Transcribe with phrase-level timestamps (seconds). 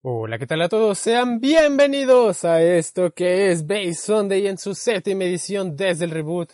[0.00, 0.98] Hola, ¿qué tal a todos?
[0.98, 6.50] Sean bienvenidos a esto que es Base Sunday en su séptima edición desde el reboot.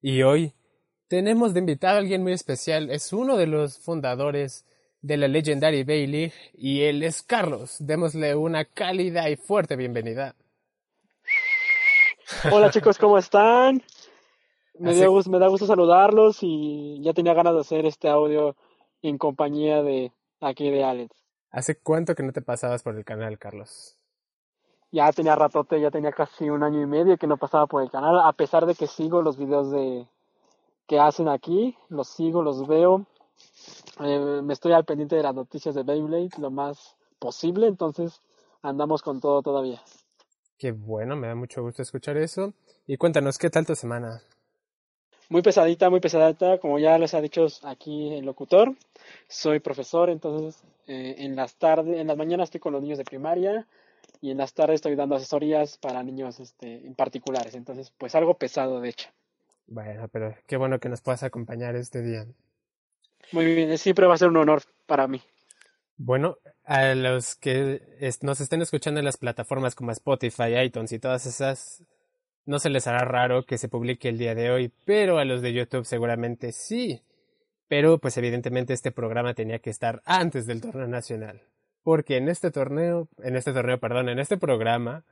[0.00, 0.54] Y hoy
[1.08, 2.92] tenemos de invitado a alguien muy especial.
[2.92, 4.64] Es uno de los fundadores
[5.02, 7.74] de la Legendary Bay League y él es Carlos.
[7.80, 10.36] Démosle una cálida y fuerte bienvenida.
[12.52, 13.82] Hola chicos, ¿cómo están?
[14.78, 18.54] Me, me da gusto saludarlos y ya tenía ganas de hacer este audio
[19.02, 21.17] en compañía de aquí de Alex.
[21.50, 23.96] ¿Hace cuánto que no te pasabas por el canal, Carlos?
[24.90, 27.90] Ya tenía ratote, ya tenía casi un año y medio que no pasaba por el
[27.90, 30.06] canal, a pesar de que sigo los videos de
[30.86, 33.06] que hacen aquí, los sigo, los veo.
[34.00, 38.20] Eh, me estoy al pendiente de las noticias de Beyblade lo más posible, entonces
[38.62, 39.82] andamos con todo todavía.
[40.58, 42.54] Qué bueno, me da mucho gusto escuchar eso.
[42.86, 44.22] Y cuéntanos, ¿qué tal tu semana?
[45.28, 48.74] Muy pesadita, muy pesadita, como ya les ha dicho aquí el locutor.
[49.28, 53.04] Soy profesor, entonces eh, en las tardes, en las mañanas estoy con los niños de
[53.04, 53.66] primaria
[54.20, 57.54] y en las tardes estoy dando asesorías para niños este, en particulares.
[57.54, 59.10] Entonces, pues algo pesado, de hecho.
[59.66, 62.26] Bueno, pero qué bueno que nos puedas acompañar este día.
[63.32, 65.20] Muy bien, siempre va a ser un honor para mí.
[65.98, 67.82] Bueno, a los que
[68.22, 71.82] nos estén escuchando en las plataformas como Spotify, iTunes y todas esas,
[72.48, 75.42] no se les hará raro que se publique el día de hoy, pero a los
[75.42, 77.02] de YouTube seguramente sí.
[77.68, 81.42] Pero pues evidentemente este programa tenía que estar antes del torneo nacional.
[81.82, 85.04] Porque en este torneo, en este torneo, perdón, en este programa,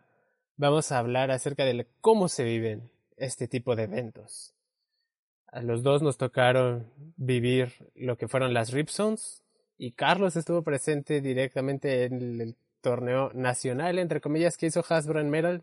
[0.57, 4.55] vamos a hablar acerca de cómo se viven este tipo de eventos.
[5.53, 9.43] A los dos nos tocaron vivir lo que fueron las Ripsons
[9.77, 15.29] y Carlos estuvo presente directamente en el torneo nacional, entre comillas, que hizo Hasbro en
[15.29, 15.63] Metal.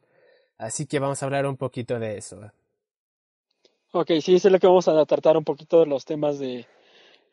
[0.57, 2.51] Así que vamos a hablar un poquito de eso.
[3.91, 6.65] Ok, sí, es lo que vamos a tratar un poquito de los temas de,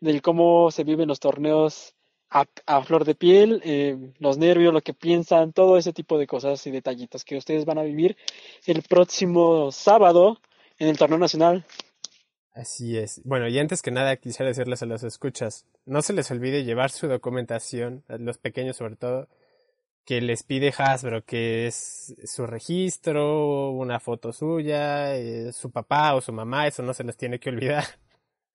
[0.00, 1.94] del cómo se viven los torneos
[2.30, 6.64] a, flor de piel, eh, los nervios, lo que piensan, todo ese tipo de cosas
[6.66, 8.16] y detallitos que ustedes van a vivir
[8.66, 10.38] el próximo sábado
[10.78, 11.64] en el torneo nacional.
[12.52, 13.20] Así es.
[13.24, 16.90] Bueno, y antes que nada quisiera decirles a los escuchas, no se les olvide llevar
[16.90, 19.28] su documentación, a los pequeños sobre todo,
[20.10, 26.20] que les pide Hasbro, que es su registro, una foto suya, eh, su papá o
[26.20, 27.84] su mamá, eso no se les tiene que olvidar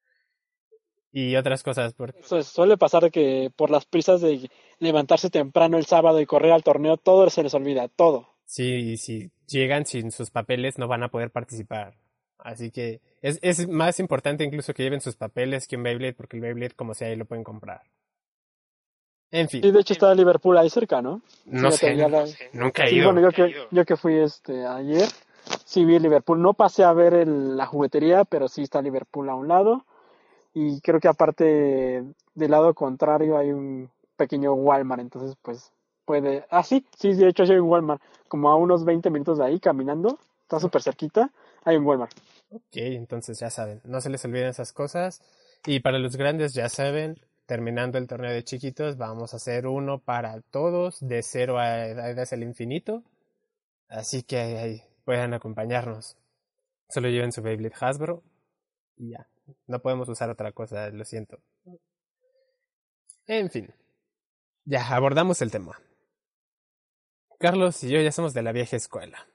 [1.14, 1.94] y otras cosas.
[1.94, 2.22] Porque...
[2.44, 4.50] suele pasar que por las prisas de
[4.80, 8.36] levantarse temprano el sábado y correr al torneo, todo se les olvida, todo.
[8.44, 11.96] Sí, si llegan sin sus papeles no van a poder participar.
[12.38, 16.36] Así que es, es más importante incluso que lleven sus papeles que un Beyblade, porque
[16.36, 17.84] el Beyblade como sea ahí lo pueden comprar.
[19.36, 19.62] En fin.
[19.62, 21.22] Sí, de hecho está Liverpool ahí cerca, ¿no?
[21.46, 21.94] No, sé,
[22.54, 23.20] nunca he ido.
[23.20, 25.10] yo, que, yo que fui este ayer,
[25.66, 26.42] sí vi Liverpool.
[26.42, 29.86] No pasé a ver la juguetería, pero sí está Liverpool a un lado
[30.54, 32.04] y creo que aparte
[32.34, 35.72] del lado contrario hay un pequeño Walmart, entonces pues
[36.06, 36.46] puede...
[36.50, 39.60] Ah, sí, sí, de hecho hay un Walmart, como a unos 20 minutos de ahí
[39.60, 41.30] caminando, está súper cerquita,
[41.66, 42.18] hay un Walmart.
[42.52, 45.22] Ok, entonces ya saben, no se les olviden esas cosas.
[45.66, 50.00] Y para los grandes ya saben, terminando el torneo de chiquitos, vamos a hacer uno
[50.00, 53.04] para todos, de cero a edades el infinito.
[53.88, 56.18] Así que ahí puedan acompañarnos.
[56.90, 58.24] Solo lleven su Beyblade Hasbro
[58.98, 59.28] y ya.
[59.68, 61.40] No podemos usar otra cosa, lo siento.
[63.28, 63.74] En fin.
[64.66, 65.80] Ya, abordamos el tema.
[67.40, 69.28] Carlos y yo ya somos de la vieja escuela.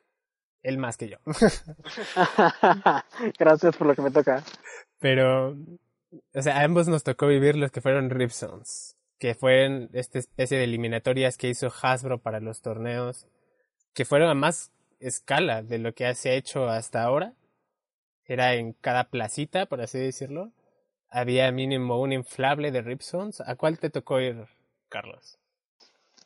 [0.63, 1.19] Él más que yo.
[3.39, 4.43] Gracias por lo que me toca.
[4.99, 5.57] Pero,
[6.35, 10.59] o sea, a ambos nos tocó vivir los que fueron Ripsons, que fueron esta especie
[10.59, 13.27] de eliminatorias que hizo Hasbro para los torneos,
[13.95, 17.35] que fueron a más escala de lo que se ha hecho hasta ahora
[18.31, 20.53] era en cada placita, por así decirlo.
[21.11, 23.41] Había mínimo un inflable de Ripsons.
[23.41, 24.47] ¿A cuál te tocó ir,
[24.89, 25.37] Carlos?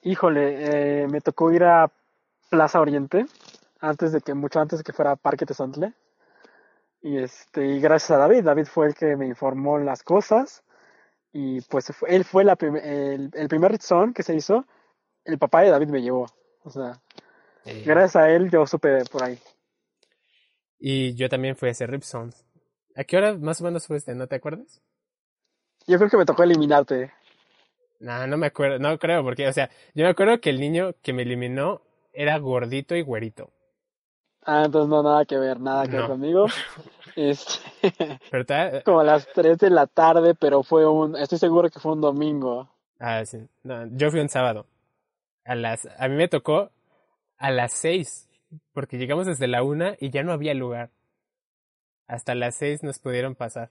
[0.02, 1.90] Híjole, eh, me tocó ir a
[2.50, 3.24] Plaza Oriente,
[3.80, 5.94] antes de que, mucho antes de que fuera Parque Tezontle.
[7.04, 10.64] Y este, y gracias a David, David fue el que me informó las cosas.
[11.34, 14.64] Y pues él fue la el, el, primer Ripson que se hizo,
[15.26, 16.26] el papá de David me llevó.
[16.62, 17.02] O sea,
[17.66, 17.82] eh.
[17.84, 19.38] gracias a él yo supe por ahí.
[20.78, 22.32] Y yo también fui a ese Ripson.
[22.96, 24.14] ¿A qué hora más o menos fuiste?
[24.14, 24.80] ¿No te acuerdas?
[25.86, 27.12] Yo creo que me tocó eliminarte.
[28.00, 30.94] No, no me acuerdo, no creo, porque, o sea, yo me acuerdo que el niño
[31.02, 31.82] que me eliminó
[32.14, 33.50] era gordito y güerito.
[34.46, 36.08] Ah, entonces no, nada que ver, nada que ver No.
[36.08, 36.46] conmigo.
[37.16, 37.60] Este,
[38.44, 41.92] ta- como a las 3 de la tarde, pero fue un, estoy seguro que fue
[41.92, 42.68] un domingo.
[42.98, 43.38] ah, sí.
[43.62, 44.66] No, yo fui un sábado.
[45.44, 46.70] A las, a mí me tocó
[47.38, 48.28] a las seis,
[48.72, 50.90] porque llegamos desde la una y ya no había lugar.
[52.08, 53.70] Hasta las seis nos pudieron pasar.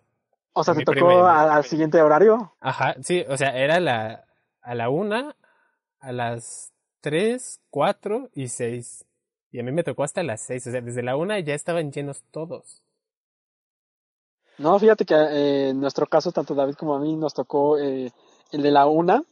[0.53, 2.53] O sea, ¿te tocó al siguiente horario?
[2.61, 4.25] Ajá, sí, o sea, era la,
[4.61, 5.35] a la una,
[5.99, 6.71] a las
[7.01, 9.03] tres, cuatro y seis.
[9.53, 11.91] Y a mí me tocó hasta las seis, o sea, desde la una ya estaban
[11.91, 12.81] llenos todos.
[14.57, 18.11] No, fíjate que eh, en nuestro caso, tanto David como a mí, nos tocó eh,
[18.51, 19.23] el de la una,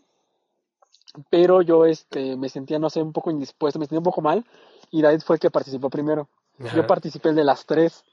[1.32, 4.46] pero yo este, me sentía, no sé, un poco indispuesto, me sentía un poco mal,
[4.92, 6.30] y David fue el que participó primero.
[6.76, 8.04] Yo participé el de las tres.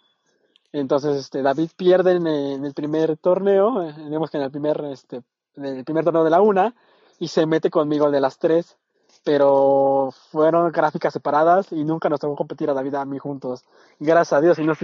[0.72, 4.82] Entonces, este, David pierde en, en el primer torneo, eh, digamos que en el primer,
[4.90, 5.20] este,
[5.56, 6.74] en el primer torneo de la una,
[7.18, 8.78] y se mete conmigo el de las tres.
[9.24, 13.64] Pero fueron gráficas separadas y nunca nos tocó competir a David a mí juntos.
[13.98, 14.74] Gracias a Dios, y no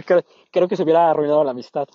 [0.50, 1.86] creo, que se hubiera arruinado la amistad.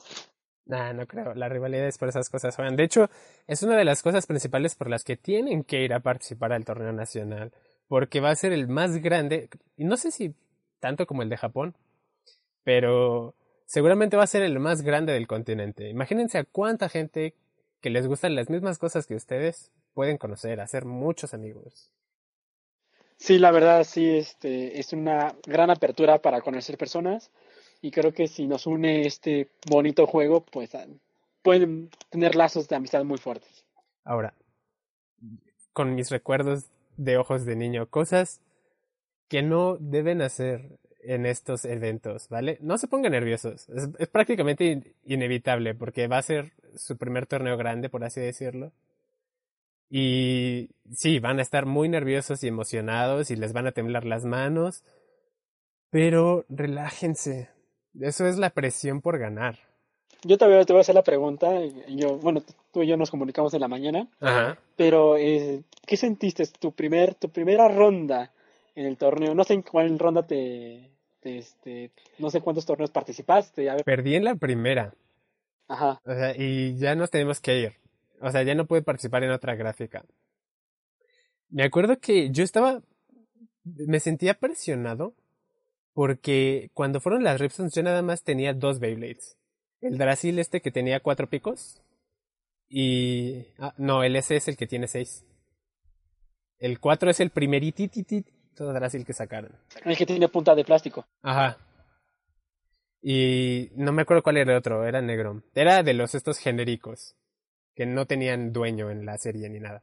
[0.65, 1.33] Nah, no creo.
[1.33, 2.55] La rivalidad es por esas cosas.
[2.55, 2.75] juegan.
[2.75, 3.09] De hecho,
[3.47, 6.65] es una de las cosas principales por las que tienen que ir a participar al
[6.65, 7.51] torneo nacional.
[7.87, 9.49] Porque va a ser el más grande.
[9.77, 10.35] Y no sé si
[10.79, 11.75] tanto como el de Japón.
[12.63, 13.33] Pero
[13.65, 15.89] seguramente va a ser el más grande del continente.
[15.89, 17.33] Imagínense a cuánta gente
[17.81, 21.91] que les gustan las mismas cosas que ustedes pueden conocer, hacer muchos amigos.
[23.19, 27.31] Sí, la verdad, sí, este, es una gran apertura para conocer personas
[27.81, 30.87] y creo que si nos une este bonito juego, pues ah,
[31.43, 33.65] pueden tener lazos de amistad muy fuertes.
[34.05, 34.33] Ahora,
[35.73, 36.65] con mis recuerdos
[36.97, 38.41] de ojos de niño, cosas
[39.29, 42.57] que no deben hacer en estos eventos, ¿vale?
[42.61, 47.57] No se pongan nerviosos, es, prácticamente in- inevitable porque va a ser su primer torneo
[47.57, 48.71] grande, por así decirlo.
[49.89, 54.23] Y sí, van a estar muy nerviosos y emocionados y les van a temblar las
[54.25, 54.83] manos,
[55.89, 57.49] pero relájense.
[57.99, 59.57] Eso es la presión por ganar.
[60.23, 61.49] Yo te voy, a- te voy a hacer la pregunta,
[61.87, 62.43] yo, bueno,
[62.73, 64.57] tú y yo nos comunicamos en la mañana, Ajá.
[64.75, 68.31] pero eh, ¿qué sentiste tu primer, tu primera ronda
[68.75, 69.33] en el torneo?
[69.33, 70.89] No sé en cuál ronda te,
[71.21, 74.93] te, este, no sé cuántos torneos participaste, a ver, Perdí en la primera.
[75.69, 76.01] ajá.
[76.05, 77.73] O sea, y ya nos tenemos que ir.
[78.21, 80.05] O sea, ya no pude participar en otra gráfica.
[81.49, 82.81] Me acuerdo que yo estaba.
[83.63, 85.15] Me sentía presionado.
[85.93, 89.37] Porque cuando fueron las Ripsons, yo nada más tenía dos Beyblades.
[89.81, 91.81] El Drasil este que tenía cuatro picos.
[92.69, 93.47] Y.
[93.57, 95.25] Ah, no, el S es el que tiene seis.
[96.57, 99.57] El cuatro es el primeritititito Drasil que sacaron.
[99.83, 101.05] El que tiene punta de plástico.
[101.21, 101.57] Ajá.
[103.01, 105.43] Y no me acuerdo cuál era el otro, era negro.
[105.55, 107.15] Era de los estos genéricos,
[107.79, 109.81] que no tenían dueño en la serie ni nada.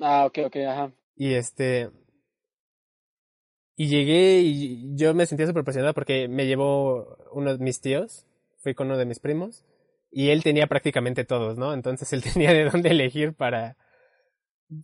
[0.00, 0.92] Ah, ok, ok, ajá.
[1.16, 1.90] Y este...
[3.74, 8.26] Y llegué y yo me sentía súper presionado porque me llevó uno de mis tíos,
[8.58, 9.64] fui con uno de mis primos,
[10.10, 11.72] y él tenía prácticamente todos, ¿no?
[11.72, 13.76] Entonces él tenía de dónde elegir para,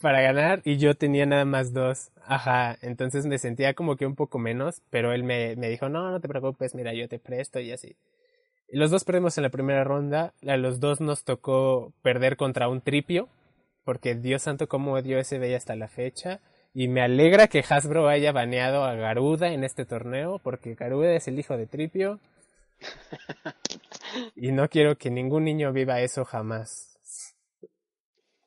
[0.00, 2.10] para ganar y yo tenía nada más dos.
[2.24, 6.10] Ajá, entonces me sentía como que un poco menos, pero él me, me dijo, no,
[6.10, 7.96] no te preocupes, mira, yo te presto y así.
[8.74, 12.80] Los dos perdimos en la primera ronda, a los dos nos tocó perder contra un
[12.80, 13.28] tripio,
[13.84, 16.40] porque Dios santo cómo odio ese veía hasta la fecha.
[16.72, 21.28] Y me alegra que Hasbro haya baneado a Garuda en este torneo, porque Garuda es
[21.28, 22.18] el hijo de Tripio.
[24.36, 26.98] Y no quiero que ningún niño viva eso jamás.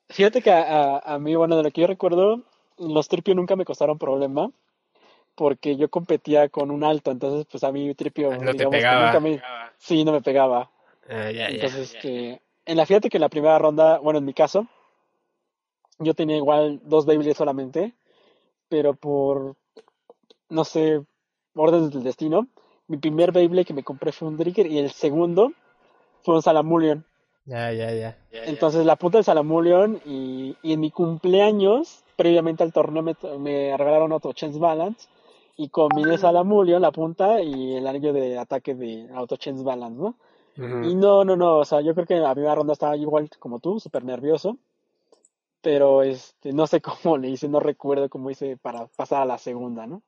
[0.08, 2.42] Fíjate que a, a, a mí, bueno, de lo que yo recuerdo,
[2.78, 4.50] los tripio nunca me costaron problema,
[5.36, 8.72] porque yo competía con un alto, entonces pues a mí tripio, Ah, No te digamos
[8.72, 9.06] que pegaba.
[9.06, 9.42] nunca me,
[9.78, 10.70] sí, no me pegaba.
[11.08, 11.46] Ah, ya, ya.
[11.48, 14.66] Entonces, este, en la fíjate que en la primera ronda, bueno, en mi caso,
[15.98, 17.94] yo tenía igual dos Beyblades solamente,
[18.68, 19.56] pero por,
[20.48, 21.02] no sé,
[21.54, 22.48] órdenes del destino,
[22.88, 25.52] mi primer Beyblade que me compré fue un Drigger y el segundo
[26.22, 27.04] fue un Salamulion.
[27.44, 28.16] Ya, ya, ya.
[28.44, 33.76] Entonces la punta del Salamulion y, y en mi cumpleaños, previamente al torneo, me, me
[33.76, 35.08] regalaron otro Chance Balance
[35.56, 40.16] y combiné Salamulion, la punta y el anillo de ataque de Auto Chance Balance, ¿no?
[40.88, 43.28] Y no, no, no, o sea, yo creo que en la primera ronda estaba igual
[43.38, 44.58] como tú, súper nervioso,
[45.60, 49.38] pero este, no sé cómo le hice, no recuerdo cómo hice para pasar a la
[49.38, 50.02] segunda, ¿no?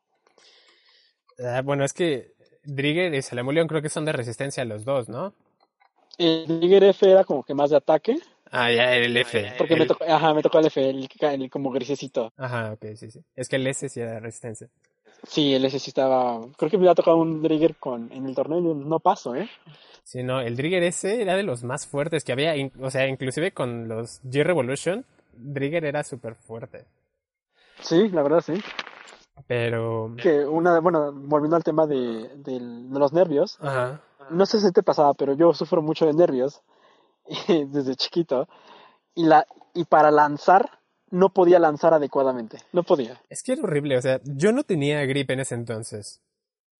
[1.39, 2.33] Ah, bueno, es que
[2.65, 5.35] Drigger y Salamulion creo que son de resistencia los dos, ¿no?
[6.19, 8.19] El Trigger F era como que más de ataque,
[8.51, 9.53] Ah, ya, el F.
[9.59, 12.33] porque me tocó, ajá, me tocó el F, el, el como grisecito.
[12.37, 13.21] Ajá, ok, sí, sí.
[13.37, 14.69] Es que el S sí era de resistencia.
[15.25, 16.41] Sí, el ese sí estaba.
[16.57, 19.49] Creo que me había tocado un Drigger con, en el torneo y no paso, ¿eh?
[20.05, 22.55] Sí, no, el Drigger ese era de los más fuertes que había.
[22.81, 26.85] O sea, inclusive con los G-Revolution, Drigger era súper fuerte.
[27.81, 28.55] Sí, la verdad sí.
[29.47, 30.15] Pero.
[30.21, 34.01] Que una, bueno, volviendo al tema de, del- de los nervios, Ajá.
[34.31, 36.63] no sé si te pasaba, pero yo sufro mucho de nervios
[37.49, 38.49] desde chiquito
[39.15, 43.21] y la y para lanzar no podía lanzar adecuadamente, no podía.
[43.29, 46.23] Es que era horrible, o sea, yo no tenía grip en ese entonces.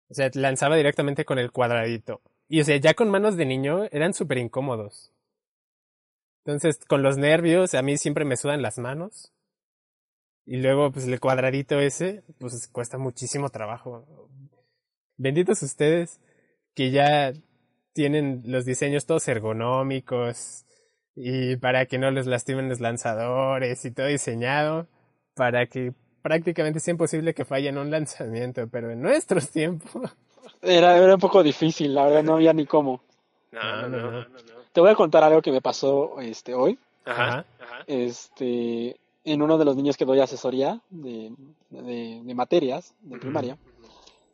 [0.09, 2.23] O sea, lanzaba directamente con el cuadradito.
[2.49, 5.13] Y o sea, ya con manos de niño eran súper incómodos.
[6.45, 9.35] Entonces, con los nervios, a mí siempre me sudan las manos.
[10.47, 14.31] Y luego, pues el cuadradito ese, pues cuesta muchísimo trabajo.
[15.19, 16.21] Benditos ustedes
[16.75, 17.35] que ya
[17.93, 20.65] tienen los diseños todos ergonómicos
[21.21, 24.87] y para que no les lastimen los lanzadores y todo diseñado
[25.35, 30.13] para que prácticamente sea imposible que falle en un lanzamiento, pero en nuestros tiempos.
[30.63, 33.01] Era, era un poco difícil, la verdad no había ni cómo.
[33.51, 34.27] No, no, no.
[34.73, 36.79] Te voy a contar algo que me pasó este hoy.
[37.05, 37.45] Ajá.
[37.87, 41.33] Este, en uno de los niños que doy asesoría de,
[41.71, 43.59] de, de materias de primaria.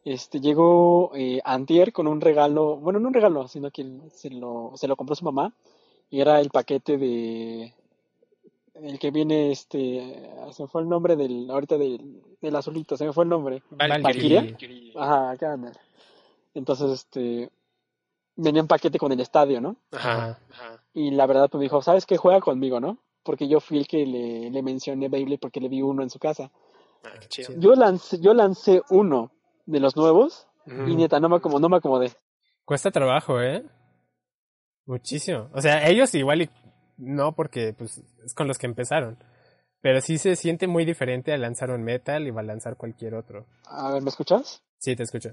[0.05, 4.73] Este, llegó eh, Antier con un regalo, bueno, no un regalo, sino que se lo,
[4.75, 5.55] se lo compró su mamá
[6.11, 7.75] era el paquete de
[8.75, 13.05] el que viene este se me fue el nombre del ahorita del, del azulito se
[13.07, 13.63] me fue el nombre.
[13.71, 14.93] Valkyrie.
[14.97, 15.73] ajá acá anda.
[16.55, 17.51] entonces este
[18.37, 20.39] venía en paquete con el estadio no Ajá.
[20.93, 23.89] y la verdad pues me dijo sabes qué juega conmigo no porque yo fui el
[23.89, 26.51] que le, le mencioné Beyblade porque le vi uno en su casa.
[27.59, 29.31] Yo lancé yo lancé uno
[29.67, 32.13] de los nuevos y neta no me acomodé, no me acomodé.
[32.65, 33.65] Cuesta trabajo, ¿eh?
[34.87, 35.49] Muchísimo.
[35.53, 36.51] O sea, ellos igual y
[36.99, 39.19] no porque pues es con los que empezaron.
[39.81, 43.47] Pero sí se siente muy diferente al lanzar un metal y a lanzar cualquier otro.
[43.67, 45.31] a ver me escuchas Sí, te escucho.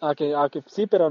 [0.00, 1.10] Ah, que, ah, que sí, pero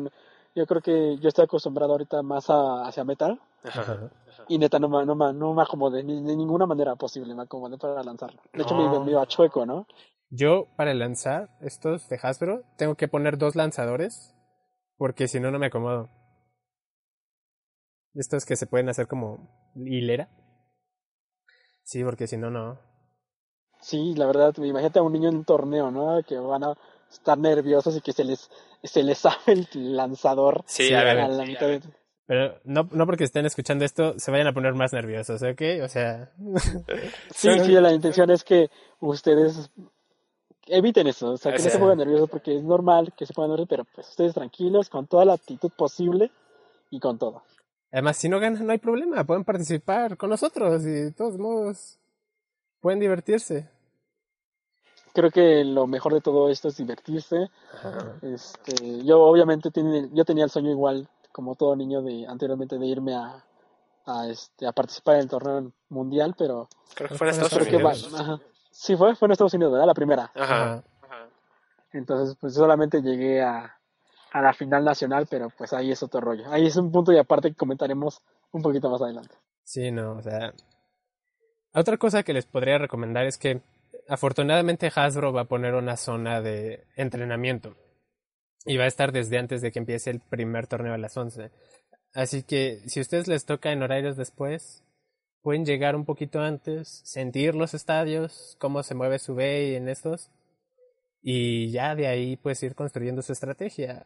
[0.55, 4.09] yo creo que yo estoy acostumbrado ahorita más a, hacia metal Ajá.
[4.47, 7.43] y neta no me, no me, no me acomodé, ni de ninguna manera posible me
[7.43, 8.41] acomodé para lanzarlo.
[8.53, 8.89] De hecho, No.
[8.99, 9.87] me, me iba chueco, ¿no?
[10.29, 14.35] Yo, para lanzar estos de Hasbro, tengo que poner dos lanzadores,
[14.97, 16.09] porque si no, no me acomodo.
[18.15, 20.29] Estos que se pueden hacer como hilera.
[21.83, 22.79] Sí, porque si no, no.
[23.81, 26.23] Sí, la verdad, imagínate a un niño en un torneo, ¿no?
[26.23, 26.73] Que van a
[27.11, 28.49] estar nerviosos y que se les,
[28.83, 29.37] se les sabe
[29.73, 31.29] el lanzador Sí, a, a ver.
[31.29, 31.81] la mitad de...
[32.27, 35.61] Pero no, no porque estén escuchando esto, se vayan a poner más nerviosos, ¿ok?
[35.83, 36.31] O sea,
[37.35, 39.69] Sí, sí, la intención es que ustedes
[40.67, 43.51] eviten eso, o sea, que no se pongan nerviosos porque es normal que se pongan
[43.51, 46.31] nerviosos, pero pues ustedes tranquilos, con toda la actitud posible
[46.89, 47.43] y con todo.
[47.91, 51.99] Además, si no ganan, no hay problema, pueden participar con nosotros y de todos modos
[52.79, 53.69] pueden divertirse.
[55.13, 57.49] Creo que lo mejor de todo esto es divertirse.
[58.21, 62.85] Este, yo obviamente tiene, yo tenía el sueño igual como todo niño de anteriormente de
[62.85, 63.43] irme a,
[64.05, 67.65] a este a participar en el torneo mundial, pero Creo que fue en Estados creo
[67.65, 68.13] que va, Unidos.
[68.13, 68.39] ajá.
[68.71, 69.87] sí fue fue en Estados Unidos, ¿verdad?
[69.87, 70.31] La primera.
[70.35, 70.83] Ajá.
[71.01, 71.27] Ajá.
[71.93, 73.77] Entonces, pues solamente llegué a
[74.35, 76.51] a la final nacional, pero pues ahí es otro rollo.
[76.51, 79.33] Ahí es un punto y aparte que comentaremos un poquito más adelante.
[79.63, 80.53] Sí, no, o sea.
[81.73, 83.61] Otra cosa que les podría recomendar es que
[84.09, 87.77] afortunadamente Hasbro va a poner una zona de entrenamiento
[88.65, 91.51] y va a estar desde antes de que empiece el primer torneo a las 11.
[92.13, 94.83] Así que si a ustedes les toca en horarios después,
[95.43, 100.29] pueden llegar un poquito antes, sentir los estadios, cómo se mueve su bay en estos
[101.21, 104.05] y ya de ahí pues ir construyendo su estrategia.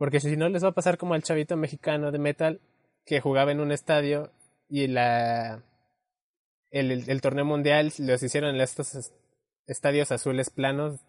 [0.00, 2.60] Porque si no les va a pasar como al chavito mexicano de metal
[3.04, 4.30] que jugaba en un estadio
[4.66, 5.62] y la
[6.70, 9.12] el, el, el torneo mundial los hicieron en estos es-
[9.66, 11.00] estadios azules planos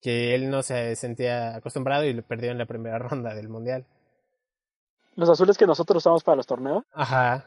[0.00, 3.84] que él no se sentía acostumbrado y lo perdió en la primera ronda del mundial.
[5.16, 7.46] Los azules que nosotros usamos para los torneos, Ajá,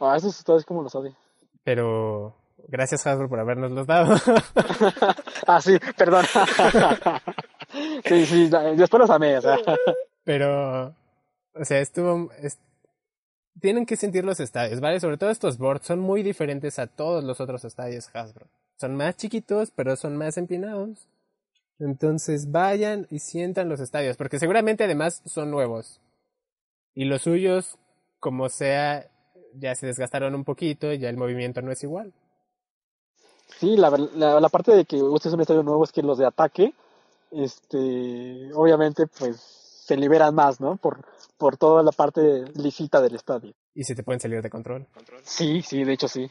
[0.00, 1.16] a esos ustedes como los odio.
[1.62, 2.34] pero
[2.66, 4.16] gracias Hasbro por habernos los dado.
[5.46, 6.24] ah, sí, perdón.
[8.04, 9.56] Sí, sí, después los amé, o sea.
[10.24, 10.94] pero,
[11.54, 12.30] o sea, estuvo...
[12.40, 12.58] es-
[13.60, 14.98] tienen que sentir los estadios, ¿vale?
[14.98, 18.46] Sobre todo estos boards son muy diferentes a todos los otros estadios Hasbro.
[18.80, 21.06] Son más chiquitos, pero son más empinados.
[21.78, 26.00] Entonces vayan y sientan los estadios, porque seguramente además son nuevos.
[26.94, 27.78] Y los suyos,
[28.20, 29.06] como sea,
[29.54, 32.12] ya se desgastaron un poquito, ya el movimiento no es igual.
[33.58, 36.18] Sí, la, la, la parte de que ustedes es un estadio nuevo es que los
[36.18, 36.72] de ataque,
[37.32, 40.76] este, obviamente, pues, se liberan más, ¿no?
[40.76, 41.04] Por,
[41.36, 43.52] por toda la parte lisita del estadio.
[43.74, 44.86] Y se te pueden salir de control.
[45.24, 46.30] Sí, sí, de hecho sí.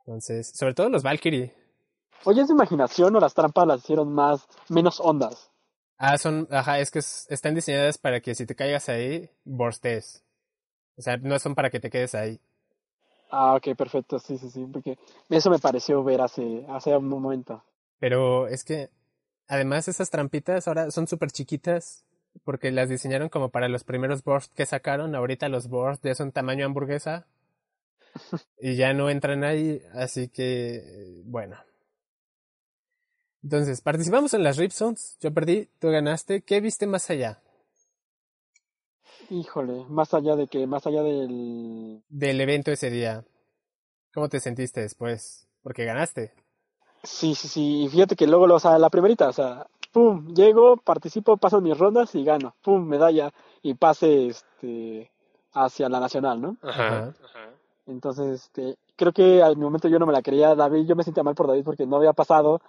[0.00, 1.54] Entonces, sobre todo los Valkyrie.
[2.24, 5.50] Oye, ¿es de imaginación o las trampas las hicieron más, menos ondas?
[5.98, 10.24] Ah, son, ajá, es que es- están diseñadas para que si te caigas ahí, borstees.
[10.96, 12.40] O sea, no son para que te quedes ahí.
[13.30, 14.98] Ah, ok, perfecto, sí, sí, sí, porque
[15.28, 17.62] eso me pareció ver hace, hace un momento.
[17.98, 18.90] Pero es que,
[19.48, 22.04] además, esas trampitas ahora son súper chiquitas
[22.44, 25.14] porque las diseñaron como para los primeros bursts que sacaron.
[25.14, 27.26] Ahorita los bursts ya son tamaño hamburguesa
[28.60, 31.56] y ya no entran ahí, así que, bueno.
[33.42, 35.16] Entonces, participamos en las Rip Zones.
[35.20, 36.42] Yo perdí, tú ganaste.
[36.42, 37.40] ¿Qué viste más allá
[39.30, 42.02] Híjole, más allá de que, más allá del...
[42.08, 43.24] del evento ese día?
[44.14, 45.46] ¿Cómo te sentiste después?
[45.62, 46.32] Porque ganaste.
[47.02, 50.76] Sí, sí, sí, y fíjate que luego, o sea, la primerita, o sea, pum, llego,
[50.76, 55.10] participo, paso mis rondas y gano, pum, medalla y pase, este,
[55.52, 56.56] hacia la nacional, ¿no?
[56.62, 57.12] Ajá.
[57.86, 61.22] Entonces, este, creo que al momento yo no me la quería, David, yo me sentía
[61.22, 62.60] mal por David porque no había pasado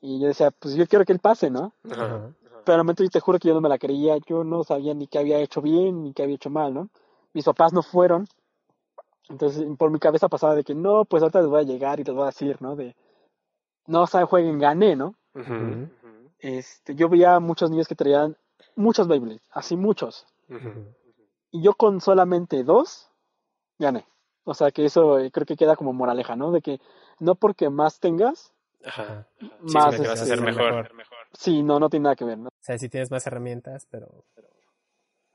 [0.00, 1.72] y yo decía, pues yo quiero que él pase, ¿no?
[1.90, 2.30] Ajá.
[2.64, 4.92] Pero al momento yo te juro que yo no me la creía, yo no sabía
[4.92, 6.90] ni qué había hecho bien ni qué había hecho mal, ¿no?
[7.32, 8.26] Mis papás no fueron,
[9.30, 12.04] entonces por mi cabeza pasaba de que no, pues ahorita les voy a llegar y
[12.04, 12.76] les voy a decir, ¿no?
[12.76, 12.94] De,
[13.88, 15.14] no saben, jueguen, gané, ¿no?
[16.38, 18.36] Este, yo veía muchos niños que traían
[18.76, 20.24] muchos Beyblades, así muchos,
[21.50, 23.10] y yo con solamente dos,
[23.78, 24.06] gané.
[24.44, 26.52] O sea que eso eh, creo que queda como moraleja, ¿no?
[26.52, 26.80] De que
[27.18, 28.52] no porque más tengas,
[28.84, 29.26] Ajá.
[29.60, 30.90] más sí, me vas a hacer mejor.
[31.32, 32.48] Sí, no, no tiene nada que ver, ¿no?
[32.48, 34.24] O sea, si tienes más herramientas, pero...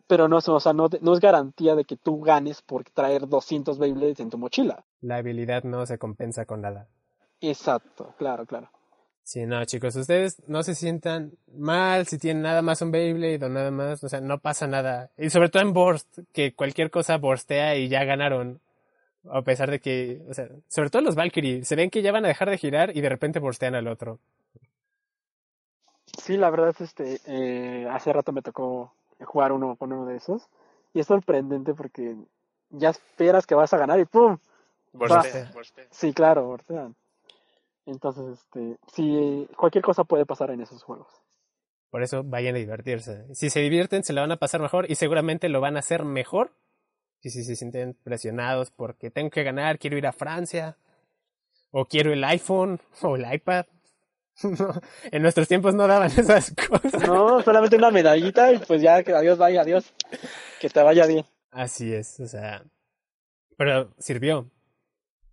[0.07, 2.83] Pero no, es- o sea, no, te- no es garantía de que tú ganes por
[2.85, 4.83] traer 200 Beyblades en tu mochila.
[5.01, 6.87] La habilidad no se compensa con nada.
[7.49, 8.69] Exacto, claro, claro.
[9.23, 13.49] Sí, no, chicos, ustedes no se sientan mal si tienen nada más un Beyblade o
[13.49, 15.11] nada más, o sea, no pasa nada.
[15.17, 18.61] Y sobre todo en Burst, que cualquier cosa borstea y ya ganaron.
[19.29, 22.25] A pesar de que, o sea, sobre todo los Valkyrie, se ven que ya van
[22.25, 24.19] a dejar de girar y de repente borstean al otro.
[26.21, 30.17] Sí, la verdad es este, eh, hace rato me tocó jugar uno con uno de
[30.17, 30.47] esos
[30.93, 32.15] y es sorprendente porque
[32.69, 34.37] ya esperas que vas a ganar y ¡pum!
[34.93, 35.87] Borstea, borstea.
[35.91, 36.95] Sí, claro, voltean.
[37.85, 41.07] Entonces, este, sí, cualquier cosa puede pasar en esos juegos.
[41.89, 43.27] Por eso vayan a divertirse.
[43.35, 46.05] Si se divierten, se la van a pasar mejor y seguramente lo van a hacer
[46.05, 46.51] mejor.
[47.21, 50.77] Y si se sienten presionados porque tengo que ganar, quiero ir a Francia,
[51.71, 53.65] o quiero el iPhone, o el iPad.
[54.41, 54.73] No,
[55.11, 57.07] en nuestros tiempos no daban esas cosas.
[57.07, 59.93] No, solamente una medallita y pues ya, que adiós, vaya, adiós.
[60.59, 61.23] Que te vaya bien.
[61.51, 62.63] Así es, o sea.
[63.55, 64.49] Pero sirvió.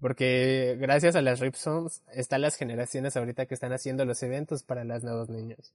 [0.00, 4.84] Porque gracias a las Ripsons están las generaciones ahorita que están haciendo los eventos para
[4.84, 5.72] los nuevos niños.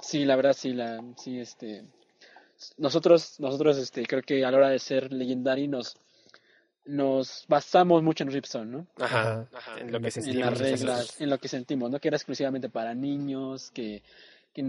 [0.00, 1.84] Sí, la verdad, sí, la, sí, este,
[2.78, 5.96] nosotros, nosotros, este, creo que a la hora de ser legendary nos,
[6.86, 8.86] nos basamos mucho en Ripson, ¿no?
[8.98, 9.46] Ajá.
[9.52, 9.80] Ajá.
[9.80, 12.00] En lo que En En sentimos las reglas, en lo que sentimos, ¿no?
[12.00, 14.02] Que era exclusivamente para niños, que,
[14.52, 14.64] que,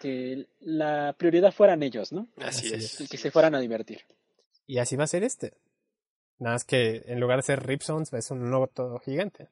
[0.00, 2.28] que la prioridad fueran ellos, ¿no?
[2.38, 3.10] Así Así es.
[3.10, 4.00] Que se fueran a divertir.
[4.66, 5.52] Y así va a ser este.
[6.38, 9.48] Nada más que en lugar de ser Ripsons es un nuevo todo gigante.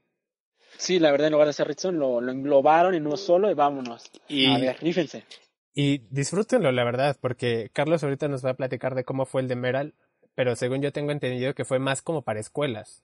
[0.77, 3.55] Sí, la verdad, en lugar de ser Ripson, lo, lo englobaron en uno solo y
[3.55, 4.11] vámonos.
[4.29, 5.25] Y A ver, rífense.
[5.73, 9.49] Y disfrútenlo, la verdad, porque Carlos ahorita nos va a platicar de cómo fue el
[9.49, 9.94] de Meral,
[10.35, 13.03] pero según yo tengo entendido que fue más como para escuelas,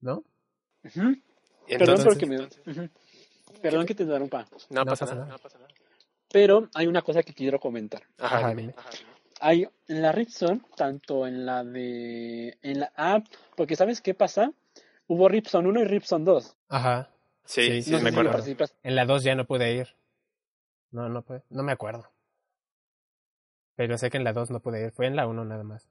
[0.00, 0.24] ¿no?
[0.82, 1.20] Perdón
[1.68, 2.48] entonces, porque me...
[3.60, 4.46] Perdón que te interrumpa.
[4.70, 5.26] no, No pasa pasa nada.
[5.26, 5.36] nada.
[5.36, 5.70] No pasa nada.
[6.30, 8.02] Pero hay una cosa que quiero comentar.
[8.18, 8.62] Ajá, Ajá, dime.
[8.62, 8.74] dime.
[9.40, 14.52] Hay en la Ripson, tanto en la de en la app, porque ¿sabes qué pasa?
[15.06, 16.56] Hubo Ripson 1 y Ripson 2.
[16.68, 17.10] Ajá.
[17.44, 18.44] Sí, Sí, no me acuerdo.
[18.82, 19.88] En la 2 ya no pude ir.
[20.90, 21.42] No, no pude.
[21.48, 22.10] No me acuerdo.
[23.74, 24.90] Pero sé que en la 2 no pude ir.
[24.90, 25.88] Fue en la 1 nada más.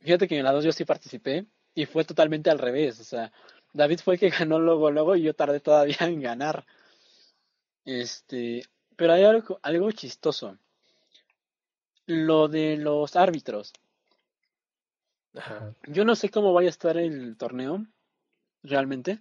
[0.00, 2.98] Fíjate que en la 2 yo sí participé y fue totalmente al revés.
[3.00, 3.32] O sea,
[3.72, 6.64] David fue el que ganó luego, luego y yo tardé todavía en ganar.
[7.84, 8.64] Este,
[8.96, 10.58] pero hay algo, algo chistoso.
[12.08, 13.74] Lo de los árbitros.
[15.34, 15.74] Ajá.
[15.86, 17.86] Yo no sé cómo vaya a estar el torneo,
[18.62, 19.20] realmente,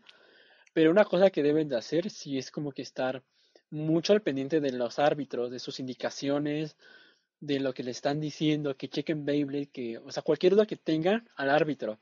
[0.73, 3.23] pero una cosa que deben de hacer sí es como que estar
[3.69, 6.78] mucho al pendiente de los árbitros, de sus indicaciones,
[7.41, 10.78] de lo que le están diciendo, que chequen Beyblade, que, o sea, cualquier duda que
[10.78, 12.00] tengan al árbitro,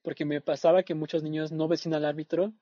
[0.00, 2.54] porque me pasaba que muchos niños no obedecían al árbitro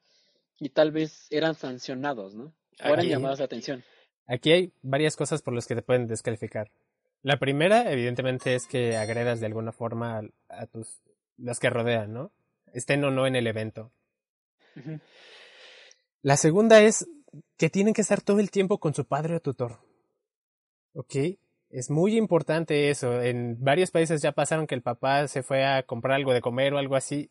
[0.59, 2.47] y tal vez eran sancionados, ¿no?
[2.83, 3.85] O eran Aquí- llamados la atención.
[4.27, 6.69] Aquí hay varias cosas por las que te pueden descalificar.
[7.23, 11.01] La primera, evidentemente, es que agredas de alguna forma a, a tus
[11.37, 12.33] las que rodean, ¿no?
[12.73, 13.91] Estén o no en el evento.
[16.23, 17.07] La segunda es
[17.57, 19.79] que tienen que estar todo el tiempo con su padre o tutor.
[20.93, 21.15] ¿Ok?
[21.71, 23.23] Es muy importante eso.
[23.23, 26.75] En varios países ya pasaron que el papá se fue a comprar algo de comer
[26.75, 27.31] o algo así